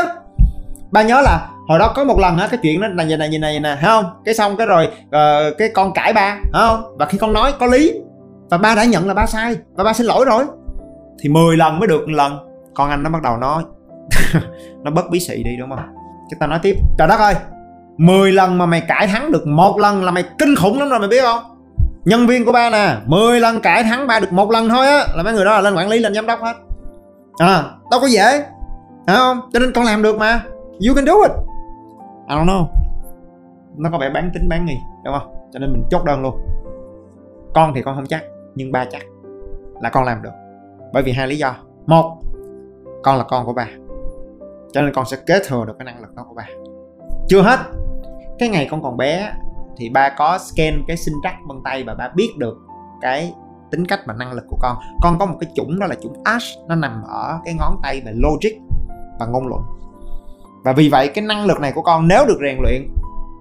Ba 0.91 1.03
nhớ 1.03 1.21
là 1.21 1.49
hồi 1.67 1.79
đó 1.79 1.93
có 1.95 2.03
một 2.03 2.19
lần 2.19 2.37
á 2.37 2.47
cái 2.47 2.59
chuyện 2.63 2.81
đó 2.81 2.87
là 2.87 3.03
như 3.03 3.17
này 3.17 3.29
như 3.29 3.39
này 3.39 3.59
nè 3.59 3.77
thấy 3.81 3.89
không? 3.89 4.05
Cái 4.25 4.33
xong 4.33 4.57
cái 4.57 4.67
rồi 4.67 4.87
uh, 5.05 5.57
cái 5.57 5.69
con 5.73 5.93
cãi 5.93 6.13
ba 6.13 6.37
không? 6.53 6.97
Và 6.97 7.05
khi 7.05 7.17
con 7.17 7.33
nói 7.33 7.53
có 7.59 7.65
lý. 7.65 7.93
Và 8.49 8.57
ba 8.57 8.75
đã 8.75 8.83
nhận 8.83 9.07
là 9.07 9.13
ba 9.13 9.25
sai 9.25 9.55
và 9.75 9.83
ba 9.83 9.93
xin 9.93 10.07
lỗi 10.07 10.25
rồi. 10.25 10.45
Thì 11.19 11.29
10 11.29 11.57
lần 11.57 11.79
mới 11.79 11.87
được 11.87 11.99
một 12.07 12.13
lần. 12.13 12.37
Con 12.73 12.89
anh 12.89 13.03
nó 13.03 13.09
bắt 13.09 13.21
đầu 13.21 13.37
nói 13.37 13.63
nó 14.83 14.91
bất 14.91 15.09
bí 15.09 15.19
xị 15.19 15.43
đi 15.43 15.51
đúng 15.59 15.69
không? 15.69 15.79
Chúng 16.29 16.39
ta 16.39 16.47
nói 16.47 16.59
tiếp. 16.63 16.75
Trời 16.97 17.07
đất 17.07 17.19
ơi 17.19 17.35
10 17.97 18.31
lần 18.31 18.57
mà 18.57 18.65
mày 18.65 18.81
cãi 18.81 19.07
thắng 19.07 19.31
được 19.31 19.47
một 19.47 19.79
lần 19.79 20.03
là 20.03 20.11
mày 20.11 20.23
kinh 20.39 20.55
khủng 20.55 20.79
lắm 20.79 20.89
rồi 20.89 20.99
mày 20.99 21.07
biết 21.07 21.21
không? 21.21 21.43
Nhân 22.05 22.27
viên 22.27 22.45
của 22.45 22.51
ba 22.51 22.69
nè 22.69 22.95
10 23.05 23.39
lần 23.39 23.61
cãi 23.61 23.83
thắng 23.83 24.07
ba 24.07 24.19
được 24.19 24.33
một 24.33 24.51
lần 24.51 24.69
thôi 24.69 24.87
á 24.87 25.07
là 25.15 25.23
mấy 25.23 25.33
người 25.33 25.45
đó 25.45 25.51
là 25.51 25.61
lên 25.61 25.75
quản 25.75 25.89
lý 25.89 25.99
lên 25.99 26.13
giám 26.15 26.25
đốc 26.25 26.41
hết. 26.41 26.53
À 27.37 27.63
đâu 27.91 27.99
có 27.99 28.07
dễ 28.07 28.43
phải 29.07 29.15
không? 29.15 29.39
Cho 29.53 29.59
nên 29.59 29.73
con 29.73 29.85
làm 29.85 30.01
được 30.01 30.17
mà. 30.17 30.41
You 30.87 30.95
can 30.95 31.05
do 31.05 31.13
it. 31.13 31.31
I 32.27 32.35
don't 32.35 32.45
know. 32.45 32.65
Nó 33.77 33.89
có 33.91 33.97
vẻ 33.97 34.09
bán 34.09 34.31
tính 34.33 34.49
bán 34.49 34.65
nghi, 34.65 34.77
đúng 35.05 35.13
không? 35.19 35.33
Cho 35.53 35.59
nên 35.59 35.73
mình 35.73 35.83
chốt 35.89 36.03
đơn 36.05 36.21
luôn. 36.21 36.39
Con 37.53 37.71
thì 37.75 37.81
con 37.81 37.95
không 37.95 38.05
chắc, 38.05 38.23
nhưng 38.55 38.71
ba 38.71 38.85
chắc 38.91 39.01
là 39.81 39.89
con 39.89 40.03
làm 40.03 40.21
được. 40.21 40.33
Bởi 40.93 41.03
vì 41.03 41.11
hai 41.11 41.27
lý 41.27 41.37
do. 41.37 41.55
Một, 41.85 42.17
con 43.03 43.17
là 43.17 43.23
con 43.23 43.45
của 43.45 43.53
ba. 43.53 43.67
Cho 44.71 44.81
nên 44.81 44.93
con 44.93 45.05
sẽ 45.05 45.17
kế 45.25 45.39
thừa 45.47 45.65
được 45.65 45.73
cái 45.79 45.85
năng 45.85 46.01
lực 46.01 46.15
đó 46.15 46.25
của 46.29 46.35
ba. 46.35 46.47
Chưa 47.27 47.41
hết, 47.41 47.59
cái 48.39 48.49
ngày 48.49 48.67
con 48.71 48.83
còn 48.83 48.97
bé 48.97 49.33
thì 49.77 49.89
ba 49.89 50.09
có 50.17 50.37
scan 50.37 50.83
cái 50.87 50.97
sinh 50.97 51.15
trắc 51.23 51.35
vân 51.47 51.57
tay 51.63 51.83
và 51.83 51.95
ba 51.95 52.09
biết 52.15 52.29
được 52.37 52.57
cái 53.01 53.33
tính 53.71 53.85
cách 53.85 53.99
và 54.05 54.13
năng 54.13 54.33
lực 54.33 54.43
của 54.47 54.57
con. 54.61 54.77
Con 55.01 55.19
có 55.19 55.25
một 55.25 55.35
cái 55.39 55.51
chủng 55.55 55.79
đó 55.79 55.87
là 55.87 55.95
chủng 56.01 56.23
ash 56.23 56.59
nó 56.67 56.75
nằm 56.75 57.03
ở 57.07 57.39
cái 57.45 57.53
ngón 57.53 57.79
tay 57.83 58.01
về 58.05 58.11
logic 58.15 58.59
và 59.19 59.25
ngôn 59.25 59.47
luận 59.47 59.61
và 60.63 60.73
vì 60.73 60.89
vậy, 60.89 61.07
cái 61.07 61.25
năng 61.25 61.45
lực 61.45 61.59
này 61.59 61.71
của 61.71 61.81
con 61.81 62.07
nếu 62.07 62.25
được 62.25 62.37
rèn 62.41 62.57
luyện, 62.61 62.87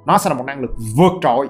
nó 0.06 0.18
sẽ 0.18 0.30
là 0.30 0.36
một 0.36 0.44
năng 0.46 0.60
lực 0.60 0.70
vượt 0.96 1.12
trội. 1.22 1.48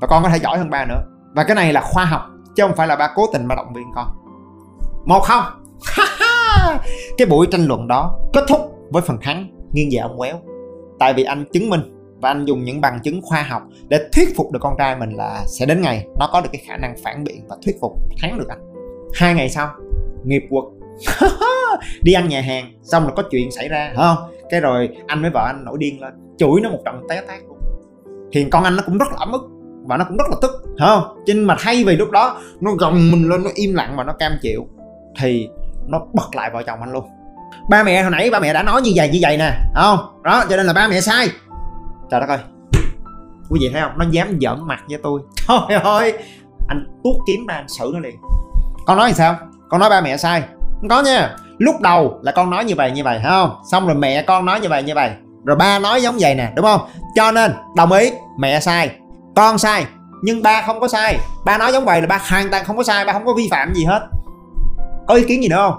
Và 0.00 0.06
con 0.06 0.22
có 0.22 0.28
thể 0.28 0.38
giỏi 0.38 0.58
hơn 0.58 0.70
ba 0.70 0.84
nữa. 0.84 1.02
Và 1.34 1.44
cái 1.44 1.54
này 1.54 1.72
là 1.72 1.80
khoa 1.80 2.04
học, 2.04 2.22
chứ 2.56 2.62
không 2.62 2.76
phải 2.76 2.86
là 2.86 2.96
ba 2.96 3.12
cố 3.14 3.26
tình 3.32 3.46
mà 3.46 3.54
động 3.54 3.72
viên 3.74 3.84
con. 3.94 4.06
Một 5.04 5.20
không. 5.20 5.44
Cái 7.18 7.26
buổi 7.26 7.46
tranh 7.50 7.66
luận 7.66 7.88
đó 7.88 8.18
kết 8.32 8.44
thúc 8.48 8.60
với 8.90 9.02
phần 9.02 9.18
thắng 9.22 9.48
nghiêng 9.72 9.88
về 9.92 9.98
ông 9.98 10.18
quéo. 10.18 10.40
Tại 10.98 11.14
vì 11.14 11.24
anh 11.24 11.44
chứng 11.52 11.70
minh 11.70 11.80
và 12.20 12.30
anh 12.30 12.44
dùng 12.44 12.64
những 12.64 12.80
bằng 12.80 12.98
chứng 13.02 13.20
khoa 13.22 13.42
học 13.42 13.62
để 13.88 14.00
thuyết 14.12 14.36
phục 14.36 14.52
được 14.52 14.58
con 14.62 14.74
trai 14.78 14.96
mình 14.96 15.10
là 15.10 15.44
sẽ 15.46 15.66
đến 15.66 15.80
ngày 15.80 16.06
nó 16.18 16.28
có 16.32 16.40
được 16.40 16.48
cái 16.52 16.62
khả 16.66 16.76
năng 16.76 16.94
phản 17.04 17.24
biện 17.24 17.46
và 17.48 17.56
thuyết 17.64 17.76
phục 17.80 17.92
thắng 18.22 18.38
được 18.38 18.48
anh. 18.48 18.58
Hai 19.14 19.34
ngày 19.34 19.50
sau, 19.50 19.68
nghiệp 20.24 20.42
quật. 20.50 20.64
Đi 22.02 22.12
ăn 22.12 22.28
nhà 22.28 22.40
hàng, 22.40 22.72
xong 22.82 23.04
là 23.06 23.12
có 23.16 23.22
chuyện 23.30 23.50
xảy 23.50 23.68
ra 23.68 23.92
phải 23.96 24.06
không? 24.06 24.33
Cái 24.50 24.60
rồi 24.60 24.88
anh 25.06 25.22
với 25.22 25.30
vợ 25.30 25.44
anh 25.46 25.64
nổi 25.64 25.76
điên 25.80 26.00
lên, 26.00 26.14
chửi 26.38 26.60
nó 26.62 26.70
một 26.70 26.78
trận 26.84 27.02
té 27.08 27.22
tát 27.28 27.40
luôn. 27.48 27.58
Thì 28.32 28.44
con 28.50 28.64
anh 28.64 28.76
nó 28.76 28.82
cũng 28.86 28.98
rất 28.98 29.08
là 29.10 29.16
ấm 29.18 29.32
ức 29.32 29.42
và 29.86 29.96
nó 29.96 30.04
cũng 30.08 30.16
rất 30.16 30.24
là 30.30 30.36
tức 30.42 30.50
không? 30.78 31.22
Nhưng 31.26 31.46
mà 31.46 31.56
thay 31.58 31.84
vì 31.84 31.96
lúc 31.96 32.10
đó 32.10 32.40
nó 32.60 32.70
gồng 32.78 33.10
mình 33.10 33.28
lên, 33.28 33.42
nó 33.42 33.50
im 33.54 33.74
lặng 33.74 33.94
và 33.96 34.04
nó 34.04 34.12
cam 34.12 34.32
chịu, 34.42 34.66
thì 35.20 35.48
nó 35.86 36.00
bật 36.12 36.36
lại 36.36 36.50
vợ 36.52 36.62
chồng 36.62 36.80
anh 36.80 36.92
luôn. 36.92 37.04
Ba 37.70 37.82
mẹ 37.82 38.02
hồi 38.02 38.10
nãy 38.10 38.30
ba 38.30 38.40
mẹ 38.40 38.52
đã 38.52 38.62
nói 38.62 38.82
như 38.82 38.92
vậy 38.94 39.08
như 39.12 39.18
vậy 39.22 39.36
nè 39.36 39.52
không? 39.74 39.98
Đó, 40.22 40.44
cho 40.50 40.56
nên 40.56 40.66
là 40.66 40.72
ba 40.72 40.88
mẹ 40.88 41.00
sai. 41.00 41.28
Trời 42.10 42.20
đất 42.20 42.28
ơi. 42.28 42.38
Quý 43.50 43.60
vị 43.62 43.70
thấy 43.72 43.82
không? 43.82 43.98
Nó 43.98 44.04
dám 44.10 44.38
giỡn 44.40 44.66
mặt 44.66 44.80
với 44.88 44.98
tôi. 45.02 45.20
Trời 45.68 45.80
ơi 45.80 46.18
anh 46.68 46.86
tuốt 47.04 47.16
kiếm 47.26 47.46
ra 47.46 47.54
anh 47.54 47.68
xử 47.68 47.90
nó 47.94 48.00
liền. 48.00 48.16
Con 48.86 48.96
nói 48.96 49.08
thì 49.08 49.14
sao? 49.14 49.36
Con 49.68 49.80
nói 49.80 49.90
ba 49.90 50.00
mẹ 50.00 50.16
sai. 50.16 50.42
Không 50.80 50.88
có 50.88 51.02
nha 51.02 51.36
lúc 51.58 51.80
đầu 51.80 52.18
là 52.22 52.32
con 52.32 52.50
nói 52.50 52.64
như 52.64 52.74
vậy 52.74 52.90
như 52.90 53.04
vậy 53.04 53.18
thấy 53.22 53.30
không? 53.30 53.50
Xong 53.70 53.86
rồi 53.86 53.96
mẹ 53.96 54.22
con 54.22 54.44
nói 54.44 54.60
như 54.60 54.68
vậy 54.68 54.82
như 54.82 54.94
vậy. 54.94 55.10
Rồi 55.44 55.56
ba 55.56 55.78
nói 55.78 56.02
giống 56.02 56.16
vậy 56.20 56.34
nè, 56.34 56.52
đúng 56.56 56.64
không? 56.64 56.80
Cho 57.14 57.32
nên, 57.32 57.52
đồng 57.76 57.92
ý, 57.92 58.10
mẹ 58.38 58.60
sai, 58.60 58.90
con 59.36 59.58
sai, 59.58 59.86
nhưng 60.22 60.42
ba 60.42 60.62
không 60.66 60.80
có 60.80 60.88
sai. 60.88 61.18
Ba 61.44 61.58
nói 61.58 61.72
giống 61.72 61.84
vậy 61.84 62.00
là 62.00 62.06
ba 62.06 62.20
hoàn 62.30 62.50
toàn 62.50 62.64
không 62.64 62.76
có 62.76 62.82
sai, 62.82 63.04
ba 63.04 63.12
không 63.12 63.26
có 63.26 63.34
vi 63.34 63.48
phạm 63.50 63.74
gì 63.74 63.84
hết. 63.84 64.08
Có 65.06 65.14
ý 65.14 65.24
kiến 65.24 65.42
gì 65.42 65.48
nữa 65.48 65.56
không? 65.56 65.74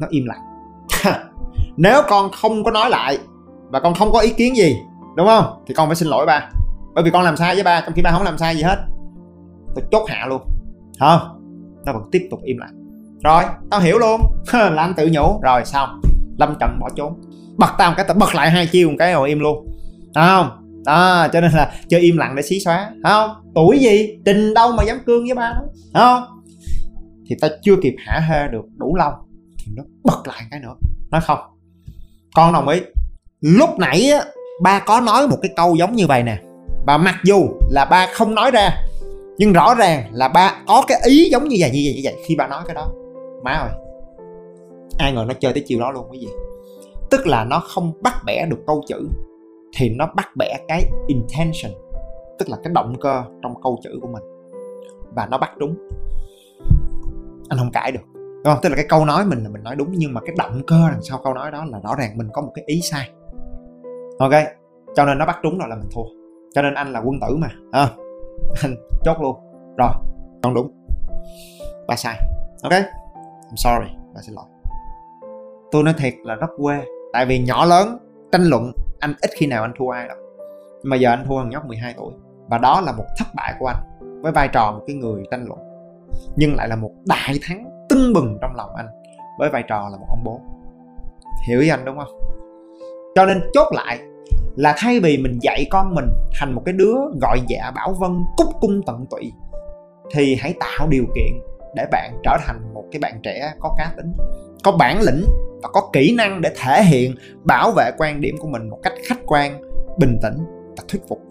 Nó 0.00 0.06
im 0.10 0.24
lặng. 0.26 0.40
Nếu 1.76 2.02
con 2.08 2.30
không 2.30 2.64
có 2.64 2.70
nói 2.70 2.90
lại 2.90 3.18
và 3.70 3.80
con 3.80 3.94
không 3.94 4.12
có 4.12 4.20
ý 4.20 4.30
kiến 4.30 4.56
gì, 4.56 4.76
đúng 5.16 5.26
không? 5.26 5.62
Thì 5.66 5.74
con 5.74 5.88
phải 5.88 5.96
xin 5.96 6.08
lỗi 6.08 6.26
ba. 6.26 6.48
Bởi 6.94 7.04
vì 7.04 7.10
con 7.10 7.22
làm 7.22 7.36
sai 7.36 7.54
với 7.54 7.64
ba, 7.64 7.80
trong 7.80 7.94
khi 7.94 8.02
ba 8.02 8.10
không 8.10 8.22
làm 8.22 8.38
sai 8.38 8.56
gì 8.56 8.62
hết. 8.62 8.76
Tôi 9.74 9.84
chốt 9.90 10.04
hạ 10.08 10.26
luôn. 10.28 10.42
Không? 10.98 11.20
Nó 11.86 11.92
vẫn 11.92 12.02
tiếp 12.12 12.28
tục 12.30 12.40
im 12.44 12.58
lặng 12.58 12.81
rồi, 13.24 13.44
tao 13.70 13.80
hiểu 13.80 13.98
luôn. 13.98 14.20
Là 14.52 14.82
anh 14.82 14.94
tự 14.96 15.08
nhủ. 15.12 15.40
Rồi 15.42 15.64
xong 15.64 16.00
lâm 16.38 16.54
trận 16.60 16.78
bỏ 16.80 16.88
trốn. 16.96 17.20
Bật 17.56 17.70
tao 17.78 17.90
một 17.90 17.94
cái, 17.96 18.04
tao 18.08 18.16
bật 18.16 18.34
lại 18.34 18.50
hai 18.50 18.66
chiêu 18.66 18.88
một 18.88 18.96
cái 18.98 19.12
rồi 19.12 19.28
im 19.28 19.40
luôn. 19.40 19.66
Không? 20.14 20.50
Đó, 20.84 21.28
cho 21.32 21.40
nên 21.40 21.52
là 21.52 21.72
chơi 21.88 22.00
im 22.00 22.16
lặng 22.16 22.36
để 22.36 22.42
xí 22.42 22.60
xóa. 22.60 22.90
Không? 23.04 23.30
Tuổi 23.54 23.78
gì? 23.78 24.18
Trình 24.24 24.54
đâu 24.54 24.72
mà 24.72 24.82
dám 24.82 24.98
cương 25.06 25.24
với 25.24 25.34
ba 25.34 25.54
đó 25.92 26.18
không? 26.20 26.38
Thì 27.28 27.36
ta 27.40 27.48
chưa 27.62 27.76
kịp 27.82 27.94
hả 28.06 28.20
hê 28.28 28.48
được 28.48 28.64
đủ 28.76 28.96
lâu 28.96 29.10
thì 29.58 29.72
nó 29.76 29.82
bật 30.04 30.28
lại 30.28 30.42
cái 30.50 30.60
nữa. 30.60 30.74
Nói 31.10 31.20
không. 31.20 31.38
Con 32.34 32.52
đồng 32.52 32.68
ý. 32.68 32.80
Lúc 33.40 33.70
nãy 33.78 34.10
á, 34.10 34.24
ba 34.62 34.78
có 34.78 35.00
nói 35.00 35.28
một 35.28 35.36
cái 35.42 35.50
câu 35.56 35.74
giống 35.76 35.96
như 35.96 36.06
vậy 36.06 36.22
nè. 36.22 36.38
Và 36.86 36.98
mặc 36.98 37.14
dù 37.24 37.48
là 37.70 37.84
ba 37.84 38.06
không 38.12 38.34
nói 38.34 38.50
ra, 38.50 38.70
nhưng 39.38 39.52
rõ 39.52 39.74
ràng 39.74 40.08
là 40.12 40.28
ba 40.28 40.54
có 40.66 40.84
cái 40.88 41.00
ý 41.04 41.28
giống 41.30 41.48
như 41.48 41.56
vậy 41.60 41.70
như 41.70 41.80
vậy 41.84 41.94
như 41.94 42.00
vậy 42.04 42.14
khi 42.26 42.36
ba 42.36 42.46
nói 42.46 42.62
cái 42.66 42.74
đó 42.74 42.88
má 43.42 43.52
ơi. 43.52 43.70
Ai 44.98 45.12
ngờ 45.12 45.24
nó 45.28 45.34
chơi 45.40 45.52
tới 45.52 45.64
chiều 45.66 45.80
đó 45.80 45.92
luôn 45.92 46.06
cái 46.12 46.20
gì? 46.20 46.28
Tức 47.10 47.26
là 47.26 47.44
nó 47.44 47.60
không 47.60 47.92
bắt 48.02 48.14
bẻ 48.26 48.46
được 48.50 48.58
câu 48.66 48.82
chữ 48.86 49.08
thì 49.76 49.90
nó 49.90 50.06
bắt 50.16 50.28
bẻ 50.36 50.56
cái 50.68 50.90
intention 51.06 51.72
tức 52.38 52.48
là 52.48 52.56
cái 52.64 52.72
động 52.72 52.94
cơ 53.00 53.22
trong 53.42 53.62
câu 53.62 53.78
chữ 53.82 53.98
của 54.02 54.08
mình. 54.08 54.22
Và 55.16 55.26
nó 55.30 55.38
bắt 55.38 55.58
đúng. 55.58 55.74
Anh 57.48 57.58
không 57.58 57.70
cãi 57.72 57.92
được 57.92 58.00
đúng 58.14 58.44
không? 58.44 58.58
Tức 58.62 58.68
là 58.68 58.76
cái 58.76 58.86
câu 58.88 59.04
nói 59.04 59.24
mình 59.24 59.42
là 59.42 59.50
mình 59.50 59.62
nói 59.62 59.76
đúng 59.76 59.88
nhưng 59.92 60.14
mà 60.14 60.20
cái 60.20 60.34
động 60.38 60.62
cơ 60.66 60.88
đằng 60.90 61.02
sau 61.02 61.20
câu 61.24 61.34
nói 61.34 61.50
đó 61.50 61.64
là 61.64 61.80
rõ 61.80 61.94
ràng 61.98 62.18
mình 62.18 62.28
có 62.32 62.42
một 62.42 62.52
cái 62.54 62.64
ý 62.66 62.80
sai. 62.80 63.10
Ok 64.18 64.32
cho 64.94 65.04
nên 65.04 65.18
nó 65.18 65.26
bắt 65.26 65.38
đúng 65.42 65.58
rồi 65.58 65.68
là 65.68 65.76
mình 65.76 65.88
thua. 65.94 66.04
Cho 66.54 66.62
nên 66.62 66.74
anh 66.74 66.92
là 66.92 67.00
quân 67.00 67.20
tử 67.20 67.36
mà 67.36 67.48
à, 67.72 67.88
anh 68.62 68.76
chốt 69.04 69.16
luôn. 69.20 69.36
Rồi 69.76 69.90
con 70.42 70.54
đúng. 70.54 70.70
Ba 71.88 71.96
sai. 71.96 72.18
Ok? 72.62 72.72
I'm 73.52 73.56
sorry, 73.56 73.94
bà 74.14 74.20
xin 74.20 74.34
lỗi. 74.34 74.44
Tôi 75.70 75.82
nói 75.82 75.94
thiệt 75.98 76.14
là 76.22 76.34
rất 76.34 76.50
quê, 76.58 76.84
tại 77.12 77.26
vì 77.26 77.38
nhỏ 77.38 77.64
lớn, 77.64 77.98
tranh 78.32 78.42
luận, 78.42 78.72
anh 79.00 79.14
ít 79.20 79.30
khi 79.36 79.46
nào 79.46 79.62
anh 79.62 79.72
thua 79.78 79.88
ai 79.88 80.08
đâu. 80.08 80.16
Nhưng 80.82 80.90
mà 80.90 80.96
giờ 80.96 81.10
anh 81.10 81.24
thua 81.28 81.38
thằng 81.38 81.50
nhóc 81.50 81.66
12 81.66 81.94
tuổi, 81.96 82.12
và 82.48 82.58
đó 82.58 82.80
là 82.80 82.92
một 82.92 83.04
thất 83.18 83.24
bại 83.34 83.54
của 83.58 83.66
anh, 83.66 83.76
với 84.22 84.32
vai 84.32 84.48
trò 84.48 84.72
một 84.72 84.80
cái 84.86 84.96
người 84.96 85.22
tranh 85.30 85.44
luận. 85.46 85.58
Nhưng 86.36 86.54
lại 86.56 86.68
là 86.68 86.76
một 86.76 86.90
đại 87.04 87.38
thắng 87.42 87.86
tưng 87.88 88.12
bừng 88.12 88.38
trong 88.40 88.56
lòng 88.56 88.70
anh, 88.76 88.86
với 89.38 89.50
vai 89.50 89.62
trò 89.68 89.88
là 89.92 89.98
một 89.98 90.06
ông 90.08 90.24
bố. 90.24 90.40
Hiểu 91.48 91.60
ý 91.60 91.68
anh 91.68 91.84
đúng 91.84 91.98
không? 91.98 92.20
Cho 93.14 93.26
nên 93.26 93.42
chốt 93.52 93.72
lại 93.72 94.00
là 94.56 94.74
thay 94.76 95.00
vì 95.00 95.18
mình 95.18 95.38
dạy 95.42 95.64
con 95.70 95.94
mình 95.94 96.08
thành 96.40 96.52
một 96.52 96.62
cái 96.64 96.72
đứa 96.72 96.94
gọi 97.20 97.40
dạ 97.48 97.72
bảo 97.74 97.94
vân, 98.00 98.24
cúc 98.36 98.46
cung 98.60 98.80
tận 98.86 99.06
tụy, 99.10 99.32
thì 100.14 100.36
hãy 100.40 100.54
tạo 100.60 100.88
điều 100.88 101.04
kiện 101.14 101.32
để 101.74 101.86
bạn 101.90 102.20
trở 102.24 102.36
thành 102.46 102.74
một 102.74 102.84
cái 102.92 103.00
bạn 103.00 103.20
trẻ 103.22 103.52
có 103.60 103.74
cá 103.78 103.92
tính, 103.96 104.12
có 104.64 104.72
bản 104.72 105.00
lĩnh 105.00 105.24
và 105.62 105.68
có 105.72 105.90
kỹ 105.92 106.14
năng 106.16 106.40
để 106.40 106.50
thể 106.56 106.82
hiện, 106.82 107.14
bảo 107.44 107.72
vệ 107.76 107.90
quan 107.98 108.20
điểm 108.20 108.36
của 108.38 108.48
mình 108.48 108.68
một 108.70 108.78
cách 108.82 108.92
khách 109.04 109.18
quan, 109.26 109.62
bình 109.98 110.18
tĩnh 110.22 110.36
và 110.76 110.84
thuyết 110.88 111.02
phục. 111.08 111.22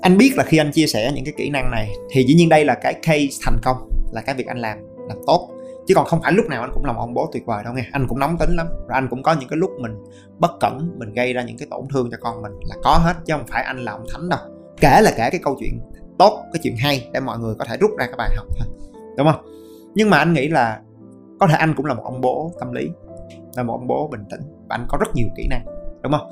Anh 0.00 0.18
biết 0.18 0.32
là 0.36 0.44
khi 0.44 0.58
anh 0.58 0.70
chia 0.72 0.86
sẻ 0.86 1.12
những 1.14 1.24
cái 1.24 1.34
kỹ 1.36 1.50
năng 1.50 1.70
này 1.70 1.92
thì 2.10 2.24
dĩ 2.28 2.34
nhiên 2.34 2.48
đây 2.48 2.64
là 2.64 2.74
cái 2.74 2.94
case 2.94 3.38
thành 3.44 3.56
công, 3.62 3.90
là 4.12 4.20
cái 4.20 4.34
việc 4.34 4.46
anh 4.46 4.58
làm 4.58 4.78
làm 5.08 5.18
tốt. 5.26 5.48
Chứ 5.86 5.94
còn 5.94 6.06
không 6.06 6.22
phải 6.22 6.32
lúc 6.32 6.46
nào 6.46 6.60
anh 6.60 6.70
cũng 6.74 6.84
là 6.84 6.92
một 6.92 7.00
ông 7.00 7.14
bố 7.14 7.30
tuyệt 7.32 7.46
vời 7.46 7.64
đâu 7.64 7.72
nghe. 7.74 7.84
Anh 7.92 8.06
cũng 8.08 8.18
nóng 8.18 8.38
tính 8.38 8.56
lắm. 8.56 8.66
Rồi 8.66 8.90
anh 8.92 9.08
cũng 9.08 9.22
có 9.22 9.36
những 9.40 9.48
cái 9.48 9.56
lúc 9.56 9.70
mình 9.80 9.92
bất 10.38 10.50
cẩn, 10.60 10.90
mình 10.98 11.12
gây 11.14 11.32
ra 11.32 11.42
những 11.42 11.58
cái 11.58 11.68
tổn 11.70 11.80
thương 11.92 12.10
cho 12.10 12.16
con 12.20 12.42
mình 12.42 12.52
là 12.62 12.76
có 12.82 12.98
hết, 13.04 13.14
chứ 13.24 13.34
không 13.34 13.46
phải 13.46 13.62
anh 13.62 13.78
là 13.78 13.92
ông 13.92 14.04
thánh 14.12 14.28
đâu. 14.28 14.38
Kể 14.80 15.00
là 15.00 15.10
kể 15.10 15.30
cái 15.30 15.40
câu 15.42 15.56
chuyện 15.60 15.80
tốt, 16.18 16.44
cái 16.52 16.60
chuyện 16.62 16.76
hay 16.76 17.08
để 17.12 17.20
mọi 17.20 17.38
người 17.38 17.54
có 17.58 17.64
thể 17.64 17.76
rút 17.76 17.90
ra 17.98 18.06
cái 18.06 18.14
bài 18.18 18.30
học 18.36 18.46
thôi 18.58 18.68
đúng 19.18 19.26
không? 19.32 19.44
Nhưng 19.94 20.10
mà 20.10 20.18
anh 20.18 20.32
nghĩ 20.32 20.48
là 20.48 20.80
có 21.40 21.46
thể 21.46 21.54
anh 21.54 21.74
cũng 21.74 21.86
là 21.86 21.94
một 21.94 22.02
ông 22.04 22.20
bố 22.20 22.52
tâm 22.60 22.72
lý, 22.72 22.90
là 23.56 23.62
một 23.62 23.72
ông 23.72 23.86
bố 23.86 24.08
bình 24.08 24.24
tĩnh 24.30 24.40
và 24.68 24.76
anh 24.76 24.86
có 24.88 24.98
rất 24.98 25.08
nhiều 25.14 25.26
kỹ 25.36 25.48
năng, 25.50 25.64
đúng 26.02 26.12
không? 26.12 26.30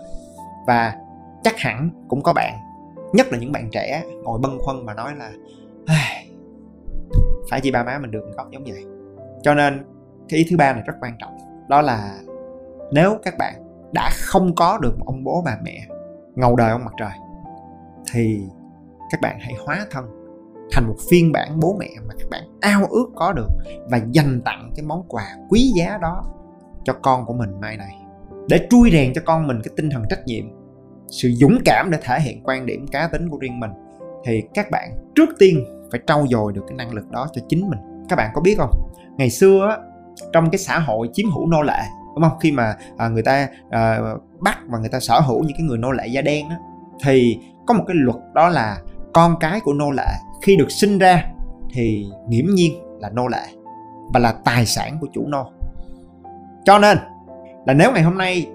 Và 0.67 0.95
chắc 1.43 1.59
hẳn 1.59 1.91
cũng 2.09 2.23
có 2.23 2.33
bạn, 2.33 2.55
nhất 3.13 3.27
là 3.31 3.39
những 3.39 3.53
bạn 3.53 3.69
trẻ 3.73 4.03
ngồi 4.23 4.39
bâng 4.43 4.59
khuâng 4.61 4.87
mà 4.87 4.95
nói 4.95 5.13
là 5.17 5.33
phải 7.51 7.61
chi 7.61 7.71
ba 7.71 7.85
má 7.85 7.99
mình 7.99 8.11
được 8.11 8.25
con 8.37 8.53
giống 8.53 8.65
vậy 8.65 8.85
cho 9.43 9.55
nên 9.55 9.85
cái 10.29 10.39
ý 10.39 10.47
thứ 10.51 10.57
ba 10.57 10.73
này 10.73 10.83
rất 10.87 10.95
quan 11.01 11.13
trọng, 11.19 11.37
đó 11.69 11.83
là 11.83 12.19
nếu 12.93 13.19
các 13.23 13.35
bạn 13.39 13.55
đã 13.93 14.11
không 14.13 14.55
có 14.55 14.79
được 14.83 14.99
một 14.99 15.05
ông 15.07 15.25
bố 15.25 15.43
bà 15.45 15.59
mẹ 15.63 15.87
ngầu 16.35 16.57
đời 16.57 16.71
ông 16.71 16.85
mặt 16.85 16.95
trời, 16.99 17.11
thì 18.13 18.41
các 19.11 19.21
bạn 19.21 19.39
hãy 19.41 19.55
hóa 19.67 19.87
thân 19.91 20.05
thành 20.73 20.87
một 20.87 20.97
phiên 21.11 21.33
bản 21.33 21.61
bố 21.61 21.77
mẹ 21.81 21.89
mà 22.09 22.15
các 22.19 22.31
bạn 22.31 22.43
ao 22.61 22.87
ước 22.91 23.07
có 23.15 23.33
được 23.33 23.49
và 23.91 24.01
dành 24.11 24.41
tặng 24.45 24.73
cái 24.77 24.85
món 24.87 25.03
quà 25.09 25.25
quý 25.49 25.73
giá 25.77 25.99
đó 26.03 26.25
cho 26.85 26.93
con 27.03 27.27
của 27.27 27.35
mình 27.35 27.61
mai 27.61 27.77
này. 27.77 27.95
Để 28.49 28.67
trui 28.71 28.91
rèn 28.91 29.13
cho 29.15 29.23
con 29.25 29.47
mình 29.47 29.61
cái 29.65 29.75
tinh 29.77 29.91
thần 29.91 30.05
trách 30.11 30.27
nhiệm 30.27 30.45
sự 31.09 31.31
dũng 31.33 31.59
cảm 31.65 31.91
để 31.91 31.99
thể 32.03 32.21
hiện 32.21 32.41
quan 32.45 32.67
điểm 32.67 32.87
cá 32.87 33.09
tính 33.09 33.29
của 33.29 33.39
riêng 33.39 33.61
mình 33.61 33.71
thì 34.25 34.43
các 34.55 34.71
bạn 34.71 34.91
trước 35.15 35.29
tiên 35.39 35.65
phải 35.91 36.01
trau 36.07 36.27
dồi 36.31 36.53
được 36.53 36.63
cái 36.69 36.77
năng 36.77 36.95
lực 36.95 37.11
đó 37.11 37.29
cho 37.33 37.43
chính 37.49 37.71
mình. 37.71 37.79
Các 38.09 38.17
bạn 38.17 38.31
có 38.35 38.41
biết 38.41 38.55
không? 38.59 38.71
Ngày 39.17 39.31
xưa 39.31 39.77
trong 40.33 40.51
cái 40.51 40.59
xã 40.59 40.79
hội 40.79 41.09
chiếm 41.13 41.31
hữu 41.31 41.47
nô 41.47 41.63
lệ 41.63 41.81
đúng 42.15 42.23
không? 42.23 42.39
Khi 42.41 42.53
mà 42.53 42.77
à, 42.97 43.09
người 43.09 43.23
ta 43.23 43.49
à, 43.71 44.01
bắt 44.41 44.59
và 44.67 44.79
người 44.79 44.89
ta 44.89 45.01
sở 45.01 45.21
hữu 45.21 45.45
những 45.45 45.57
cái 45.57 45.67
người 45.67 45.79
nô 45.79 45.93
lệ 45.93 46.07
da 46.07 46.23
đen 46.23 46.49
đó, 46.49 46.57
thì 47.05 47.39
có 47.67 47.75
một 47.75 47.85
cái 47.87 47.97
luật 48.01 48.17
đó 48.35 48.49
là 48.49 48.79
con 49.13 49.37
cái 49.41 49.61
của 49.61 49.73
nô 49.73 49.91
lệ 49.91 50.13
khi 50.47 50.57
được 50.57 50.71
sinh 50.71 50.99
ra 50.99 51.25
thì 51.73 52.07
nghiễm 52.29 52.45
nhiên 52.55 52.73
là 53.01 53.11
nô 53.11 53.29
lệ 53.29 53.47
và 54.15 54.21
là 54.21 54.35
tài 54.45 54.67
sản 54.67 54.99
của 55.01 55.07
chủ 55.13 55.27
nô. 55.27 55.51
Cho 56.65 56.79
nên 56.79 56.99
là 57.67 57.75
nếu 57.75 57.93
ngày 57.93 58.03
hôm 58.03 58.19
nay 58.19 58.47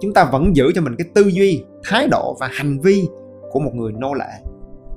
chúng 0.00 0.14
ta 0.14 0.24
vẫn 0.24 0.56
giữ 0.56 0.72
cho 0.74 0.80
mình 0.82 0.94
cái 0.98 1.06
tư 1.14 1.22
duy, 1.22 1.64
thái 1.84 2.08
độ 2.08 2.36
và 2.40 2.48
hành 2.52 2.80
vi 2.80 3.08
của 3.50 3.60
một 3.60 3.70
người 3.74 3.92
nô 3.92 4.14
lệ, 4.14 4.30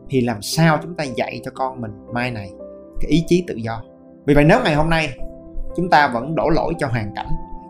thì 0.09 0.21
làm 0.21 0.41
sao 0.41 0.79
chúng 0.83 0.95
ta 0.95 1.03
dạy 1.03 1.41
cho 1.45 1.51
con 1.55 1.81
mình 1.81 1.91
mai 2.13 2.31
này 2.31 2.51
cái 3.01 3.11
ý 3.11 3.23
chí 3.27 3.43
tự 3.47 3.55
do? 3.55 3.83
Vì 4.25 4.33
vậy 4.33 4.43
nếu 4.43 4.59
ngày 4.63 4.75
hôm 4.75 4.89
nay 4.89 5.17
chúng 5.75 5.89
ta 5.89 6.07
vẫn 6.07 6.35
đổ 6.35 6.49
lỗi 6.49 6.73
cho 6.79 6.87
hoàn 6.87 7.11
cảnh, 7.15 7.29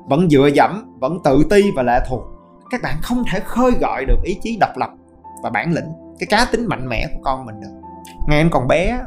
vẫn 0.09 0.29
dựa 0.29 0.49
dẫm, 0.53 0.95
vẫn 0.99 1.17
tự 1.23 1.43
ti 1.49 1.71
và 1.75 1.83
lệ 1.83 1.99
thuộc, 2.09 2.21
các 2.69 2.81
bạn 2.81 2.95
không 3.01 3.23
thể 3.31 3.39
khơi 3.39 3.71
gọi 3.71 4.05
được 4.05 4.17
ý 4.23 4.37
chí 4.41 4.57
độc 4.59 4.77
lập 4.77 4.89
và 5.43 5.49
bản 5.49 5.73
lĩnh, 5.73 5.87
cái 6.19 6.27
cá 6.29 6.45
tính 6.51 6.65
mạnh 6.65 6.89
mẽ 6.89 7.07
của 7.13 7.19
con 7.23 7.45
mình 7.45 7.55
được 7.61 7.86
ngày 8.27 8.37
anh 8.37 8.49
còn 8.49 8.67
bé, 8.67 8.99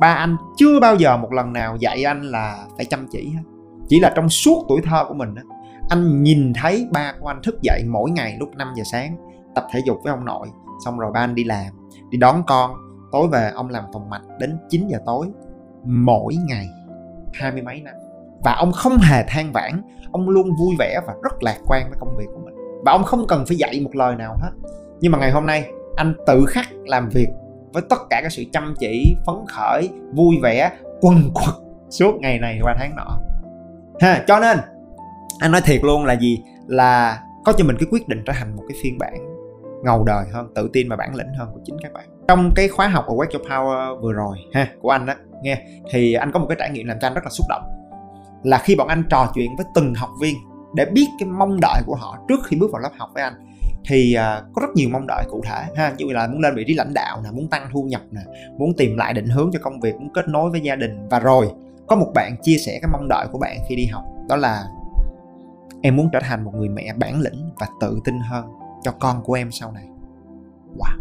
ba 0.00 0.14
anh 0.14 0.36
chưa 0.56 0.80
bao 0.80 0.96
giờ 0.96 1.16
một 1.16 1.32
lần 1.32 1.52
nào 1.52 1.76
dạy 1.76 2.04
anh 2.04 2.22
là 2.22 2.66
phải 2.76 2.86
chăm 2.86 3.06
chỉ 3.10 3.28
hết. 3.36 3.42
Chỉ 3.88 4.00
là 4.00 4.12
trong 4.16 4.28
suốt 4.28 4.64
tuổi 4.68 4.80
thơ 4.84 5.04
của 5.08 5.14
mình 5.14 5.34
anh 5.90 6.22
nhìn 6.22 6.52
thấy 6.52 6.86
ba 6.92 7.14
của 7.20 7.26
anh 7.26 7.42
thức 7.42 7.62
dậy 7.62 7.84
mỗi 7.88 8.10
ngày 8.10 8.36
lúc 8.40 8.48
5 8.56 8.72
giờ 8.76 8.82
sáng, 8.92 9.16
tập 9.54 9.66
thể 9.72 9.80
dục 9.86 9.98
với 10.04 10.10
ông 10.10 10.24
nội, 10.24 10.48
xong 10.84 10.98
rồi 10.98 11.12
ba 11.12 11.20
anh 11.20 11.34
đi 11.34 11.44
làm, 11.44 11.66
đi 12.10 12.18
đón 12.18 12.42
con. 12.46 12.74
Tối 13.12 13.28
về, 13.28 13.50
ông 13.54 13.68
làm 13.68 13.84
phòng 13.92 14.10
mạch 14.10 14.22
đến 14.38 14.58
9 14.68 14.88
giờ 14.88 14.98
tối, 15.06 15.26
mỗi 15.84 16.34
ngày 16.34 16.66
hai 17.34 17.52
mươi 17.52 17.62
mấy 17.62 17.80
năm. 17.80 17.94
Và 18.44 18.54
ông 18.54 18.72
không 18.72 18.98
hề 18.98 19.24
than 19.28 19.52
vãn, 19.52 19.82
ông 20.12 20.28
luôn 20.28 20.48
vui 20.58 20.76
vẻ 20.78 21.00
và 21.06 21.14
rất 21.22 21.42
lạc 21.42 21.56
quan 21.66 21.90
với 21.90 21.98
công 22.00 22.16
việc 22.18 22.26
của 22.34 22.40
mình. 22.44 22.54
Và 22.84 22.92
ông 22.92 23.04
không 23.04 23.26
cần 23.26 23.44
phải 23.46 23.56
dạy 23.56 23.80
một 23.84 23.94
lời 23.94 24.16
nào 24.16 24.36
hết. 24.40 24.50
Nhưng 25.00 25.12
mà 25.12 25.18
ngày 25.18 25.30
hôm 25.30 25.46
nay, 25.46 25.70
anh 25.96 26.14
tự 26.26 26.44
khắc 26.48 26.66
làm 26.86 27.08
việc 27.08 27.28
với 27.72 27.82
tất 27.90 27.96
cả 28.10 28.20
các 28.22 28.32
sự 28.32 28.44
chăm 28.52 28.74
chỉ, 28.78 29.16
phấn 29.26 29.36
khởi, 29.48 29.88
vui 30.12 30.36
vẻ, 30.42 30.70
quần 31.00 31.30
quật 31.34 31.54
suốt 31.90 32.14
ngày 32.20 32.38
này 32.38 32.58
qua 32.62 32.74
tháng 32.78 32.96
nọ. 32.96 33.18
Ha, 34.00 34.24
cho 34.26 34.40
nên, 34.40 34.58
anh 35.38 35.52
nói 35.52 35.60
thiệt 35.64 35.84
luôn 35.84 36.04
là 36.04 36.12
gì? 36.12 36.42
Là 36.66 37.22
có 37.44 37.52
cho 37.52 37.64
mình 37.64 37.76
cái 37.80 37.86
quyết 37.90 38.08
định 38.08 38.22
trở 38.26 38.32
thành 38.36 38.56
một 38.56 38.62
cái 38.68 38.78
phiên 38.82 38.98
bản 38.98 39.14
ngầu 39.84 40.04
đời 40.04 40.24
hơn, 40.32 40.52
tự 40.54 40.70
tin 40.72 40.88
và 40.88 40.96
bản 40.96 41.14
lĩnh 41.14 41.34
hơn 41.38 41.48
của 41.54 41.60
chính 41.64 41.76
các 41.82 41.92
bạn. 41.92 42.04
Trong 42.28 42.50
cái 42.56 42.68
khóa 42.68 42.88
học 42.88 43.06
ở 43.06 43.14
Wake 43.14 43.38
Your 43.38 43.46
Power 43.46 44.00
vừa 44.00 44.12
rồi, 44.12 44.36
ha, 44.52 44.68
của 44.80 44.90
anh 44.90 45.06
đó 45.06 45.14
nghe, 45.42 45.62
thì 45.90 46.14
anh 46.14 46.32
có 46.32 46.38
một 46.38 46.46
cái 46.48 46.56
trải 46.60 46.70
nghiệm 46.70 46.86
làm 46.86 46.96
cho 47.00 47.06
anh 47.06 47.14
rất 47.14 47.24
là 47.24 47.30
xúc 47.30 47.46
động. 47.48 47.62
Là 48.42 48.58
khi 48.58 48.76
bọn 48.76 48.88
anh 48.88 49.04
trò 49.10 49.30
chuyện 49.34 49.56
với 49.56 49.66
từng 49.74 49.94
học 49.94 50.10
viên 50.20 50.36
để 50.74 50.84
biết 50.84 51.06
cái 51.18 51.28
mong 51.28 51.60
đợi 51.60 51.82
của 51.86 51.94
họ 51.94 52.18
trước 52.28 52.40
khi 52.46 52.56
bước 52.56 52.72
vào 52.72 52.82
lớp 52.82 52.90
học 52.98 53.10
với 53.14 53.22
anh 53.22 53.34
thì 53.84 54.14
à, 54.14 54.42
có 54.54 54.60
rất 54.60 54.68
nhiều 54.74 54.88
mong 54.92 55.06
đợi 55.06 55.24
cụ 55.30 55.42
thể, 55.44 55.64
ha. 55.76 55.94
Như 55.98 56.04
là 56.08 56.26
muốn 56.26 56.40
lên 56.40 56.54
vị 56.54 56.64
trí 56.66 56.74
lãnh 56.74 56.94
đạo 56.94 57.20
nè, 57.24 57.30
muốn 57.30 57.48
tăng 57.48 57.68
thu 57.72 57.82
nhập 57.82 58.02
nè, 58.10 58.20
muốn 58.58 58.74
tìm 58.76 58.96
lại 58.96 59.14
định 59.14 59.28
hướng 59.28 59.50
cho 59.52 59.58
công 59.62 59.80
việc, 59.80 59.94
muốn 60.00 60.12
kết 60.14 60.28
nối 60.28 60.50
với 60.50 60.60
gia 60.60 60.76
đình. 60.76 61.08
Và 61.10 61.18
rồi, 61.18 61.50
có 61.86 61.96
một 61.96 62.10
bạn 62.14 62.36
chia 62.42 62.56
sẻ 62.56 62.78
cái 62.82 62.90
mong 62.92 63.08
đợi 63.08 63.26
của 63.32 63.38
bạn 63.38 63.58
khi 63.68 63.76
đi 63.76 63.86
học, 63.86 64.04
đó 64.28 64.36
là 64.36 64.64
em 65.82 65.96
muốn 65.96 66.08
trở 66.12 66.20
thành 66.20 66.44
một 66.44 66.54
người 66.54 66.68
mẹ 66.68 66.92
bản 66.96 67.20
lĩnh 67.20 67.50
và 67.60 67.66
tự 67.80 68.00
tin 68.04 68.20
hơn 68.20 68.44
cho 68.82 68.92
con 68.92 69.22
của 69.22 69.34
em 69.34 69.50
sau 69.52 69.72
này. 69.72 69.84
Wow. 70.78 70.98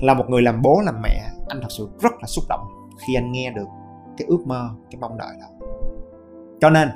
Là 0.00 0.14
một 0.14 0.24
người 0.28 0.42
làm 0.42 0.62
bố, 0.62 0.80
làm 0.84 1.02
mẹ, 1.02 1.22
anh 1.48 1.60
thật 1.60 1.68
sự 1.70 1.88
rất 2.00 2.12
là 2.20 2.26
xúc 2.26 2.44
động 2.48 2.66
khi 3.06 3.14
anh 3.14 3.32
nghe 3.32 3.50
được 3.50 3.66
cái 4.18 4.26
ước 4.28 4.46
mơ, 4.46 4.70
cái 4.90 5.00
mong 5.00 5.18
đợi 5.18 5.36
đó. 5.40 5.66
Cho 6.60 6.70
nên, 6.70 6.88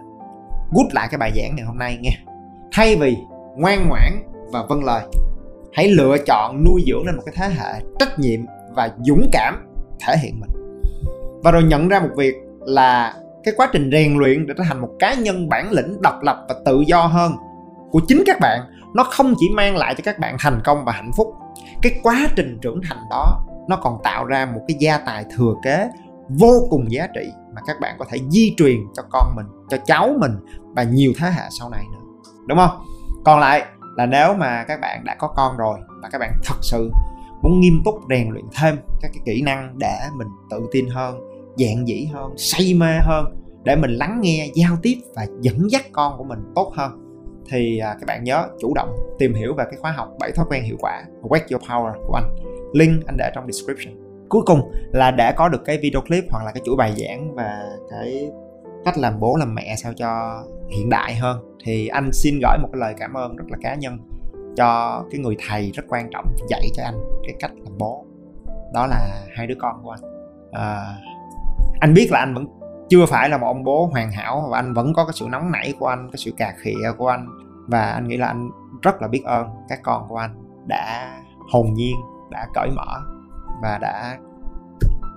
gút 0.72 0.86
lại 0.92 1.08
cái 1.10 1.18
bài 1.18 1.32
giảng 1.36 1.56
ngày 1.56 1.66
hôm 1.66 1.78
nay 1.78 1.98
nghe 2.00 2.10
thay 2.72 2.96
vì 2.96 3.16
ngoan 3.60 3.88
ngoãn 3.88 4.22
và 4.52 4.62
vâng 4.68 4.84
lời. 4.84 5.02
Hãy 5.72 5.88
lựa 5.88 6.16
chọn 6.26 6.64
nuôi 6.64 6.84
dưỡng 6.86 7.06
lên 7.06 7.16
một 7.16 7.22
cái 7.26 7.34
thế 7.38 7.54
hệ 7.54 7.80
trách 7.98 8.18
nhiệm 8.18 8.40
và 8.74 8.90
dũng 9.04 9.28
cảm 9.32 9.66
thể 10.06 10.16
hiện 10.16 10.40
mình. 10.40 10.50
Và 11.42 11.50
rồi 11.50 11.62
nhận 11.62 11.88
ra 11.88 12.00
một 12.00 12.10
việc 12.16 12.34
là 12.60 13.14
cái 13.44 13.54
quá 13.56 13.68
trình 13.72 13.90
rèn 13.92 14.18
luyện 14.18 14.46
để 14.46 14.54
trở 14.58 14.64
thành 14.68 14.80
một 14.80 14.90
cá 14.98 15.14
nhân 15.14 15.48
bản 15.48 15.72
lĩnh 15.72 16.02
độc 16.02 16.22
lập 16.22 16.46
và 16.48 16.54
tự 16.64 16.80
do 16.86 17.06
hơn 17.06 17.32
của 17.90 18.00
chính 18.08 18.22
các 18.26 18.40
bạn, 18.40 18.60
nó 18.94 19.04
không 19.04 19.34
chỉ 19.38 19.48
mang 19.54 19.76
lại 19.76 19.94
cho 19.94 20.00
các 20.04 20.18
bạn 20.18 20.36
thành 20.38 20.60
công 20.64 20.84
và 20.84 20.92
hạnh 20.92 21.10
phúc. 21.16 21.34
Cái 21.82 22.00
quá 22.02 22.28
trình 22.36 22.58
trưởng 22.62 22.80
thành 22.88 22.98
đó, 23.10 23.46
nó 23.68 23.76
còn 23.76 23.98
tạo 24.02 24.24
ra 24.24 24.46
một 24.46 24.60
cái 24.68 24.76
gia 24.80 24.98
tài 24.98 25.24
thừa 25.36 25.54
kế 25.64 25.88
vô 26.28 26.66
cùng 26.70 26.92
giá 26.92 27.06
trị 27.14 27.32
mà 27.54 27.60
các 27.66 27.76
bạn 27.80 27.96
có 27.98 28.04
thể 28.10 28.18
di 28.28 28.54
truyền 28.56 28.76
cho 28.94 29.02
con 29.10 29.36
mình, 29.36 29.46
cho 29.70 29.76
cháu 29.86 30.14
mình 30.18 30.32
và 30.76 30.82
nhiều 30.82 31.12
thế 31.18 31.30
hệ 31.30 31.42
sau 31.50 31.70
này 31.70 31.84
nữa. 31.92 31.98
Đúng 32.46 32.58
không? 32.58 32.84
Còn 33.24 33.40
lại 33.40 33.64
là 33.96 34.06
nếu 34.06 34.34
mà 34.34 34.64
các 34.68 34.80
bạn 34.80 35.04
đã 35.04 35.14
có 35.14 35.28
con 35.28 35.56
rồi 35.56 35.78
và 36.02 36.08
các 36.12 36.18
bạn 36.18 36.32
thật 36.44 36.56
sự 36.62 36.90
muốn 37.42 37.60
nghiêm 37.60 37.82
túc 37.84 37.94
rèn 38.10 38.30
luyện 38.30 38.44
thêm 38.60 38.76
các 39.00 39.10
cái 39.14 39.22
kỹ 39.26 39.42
năng 39.42 39.78
để 39.78 39.98
mình 40.16 40.28
tự 40.50 40.68
tin 40.72 40.88
hơn 40.88 41.30
dạng 41.56 41.88
dĩ 41.88 42.08
hơn, 42.12 42.34
say 42.36 42.74
mê 42.74 42.98
hơn, 43.02 43.24
để 43.64 43.76
mình 43.76 43.90
lắng 43.90 44.20
nghe, 44.22 44.48
giao 44.54 44.76
tiếp 44.82 44.94
và 45.14 45.26
dẫn 45.40 45.70
dắt 45.70 45.84
con 45.92 46.18
của 46.18 46.24
mình 46.24 46.38
tốt 46.54 46.72
hơn, 46.76 47.10
thì 47.50 47.78
à, 47.78 47.96
các 48.00 48.06
bạn 48.06 48.24
nhớ 48.24 48.48
chủ 48.60 48.74
động 48.74 48.96
tìm 49.18 49.34
hiểu 49.34 49.54
về 49.54 49.64
cái 49.64 49.80
khóa 49.80 49.90
học 49.90 50.08
7 50.20 50.32
thói 50.32 50.46
quen 50.50 50.64
hiệu 50.64 50.76
quả 50.80 51.02
Wake 51.22 51.46
Your 51.50 51.62
Power 51.62 51.92
của 52.06 52.14
anh. 52.14 52.36
Link 52.72 53.06
anh 53.06 53.16
để 53.18 53.30
trong 53.34 53.52
description. 53.52 53.94
Cuối 54.28 54.42
cùng 54.46 54.72
là 54.92 55.10
để 55.10 55.32
có 55.32 55.48
được 55.48 55.64
cái 55.64 55.78
video 55.82 56.00
clip 56.00 56.24
hoặc 56.30 56.44
là 56.44 56.52
cái 56.52 56.62
chuỗi 56.66 56.76
bài 56.76 56.94
giảng 56.96 57.34
và 57.34 57.62
cái 57.90 58.30
cách 58.84 58.98
làm 58.98 59.20
bố 59.20 59.36
làm 59.36 59.54
mẹ 59.54 59.74
sao 59.76 59.92
cho 59.92 60.42
hiện 60.70 60.88
đại 60.90 61.14
hơn. 61.14 61.56
Thì 61.64 61.88
anh 61.88 62.10
xin 62.12 62.34
gửi 62.42 62.58
một 62.62 62.68
cái 62.72 62.80
lời 62.80 62.94
cảm 62.98 63.14
ơn 63.14 63.36
rất 63.36 63.44
là 63.48 63.58
cá 63.62 63.74
nhân 63.74 63.98
cho 64.56 65.02
cái 65.10 65.20
người 65.20 65.36
thầy 65.48 65.70
rất 65.70 65.82
quan 65.88 66.10
trọng 66.10 66.36
dạy 66.48 66.62
cho 66.76 66.82
anh 66.84 66.94
cái 67.22 67.34
cách 67.38 67.50
làm 67.64 67.78
bố. 67.78 68.06
Đó 68.74 68.86
là 68.86 69.26
hai 69.36 69.46
đứa 69.46 69.54
con 69.58 69.82
của 69.82 69.90
anh. 69.90 70.00
À, 70.52 70.96
anh 71.80 71.94
biết 71.94 72.08
là 72.10 72.18
anh 72.18 72.34
vẫn 72.34 72.46
chưa 72.88 73.06
phải 73.06 73.28
là 73.28 73.38
một 73.38 73.46
ông 73.46 73.64
bố 73.64 73.88
hoàn 73.92 74.10
hảo 74.10 74.48
và 74.50 74.58
anh 74.58 74.74
vẫn 74.74 74.94
có 74.94 75.04
cái 75.04 75.12
sự 75.12 75.26
nóng 75.30 75.52
nảy 75.52 75.74
của 75.78 75.86
anh 75.86 76.08
cái 76.12 76.18
sự 76.18 76.32
cà 76.36 76.54
khịa 76.58 76.92
của 76.98 77.08
anh. 77.08 77.26
Và 77.68 77.90
anh 77.90 78.08
nghĩ 78.08 78.16
là 78.16 78.26
anh 78.26 78.50
rất 78.82 79.02
là 79.02 79.08
biết 79.08 79.22
ơn 79.24 79.48
các 79.68 79.80
con 79.82 80.08
của 80.08 80.16
anh 80.16 80.42
đã 80.66 81.16
hồn 81.52 81.74
nhiên 81.74 81.96
đã 82.30 82.46
cởi 82.54 82.70
mở 82.76 83.00
và 83.62 83.78
đã 83.78 84.18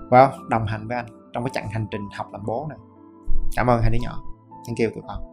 well, 0.10 0.30
đồng 0.50 0.66
hành 0.66 0.88
với 0.88 0.98
anh 0.98 1.06
trong 1.34 1.44
cái 1.44 1.52
chặng 1.54 1.70
hành 1.72 1.88
trình 1.92 2.02
học 2.18 2.28
làm 2.32 2.42
bố 2.46 2.68
này. 2.70 2.78
Cảm 3.56 3.68
ơn 3.68 3.82
hai 3.82 3.90
đứa 3.90 3.98
nhỏ. 4.02 4.24
Thank 4.68 4.78
you 4.80 4.96
tụi 4.96 5.04
con 5.08 5.33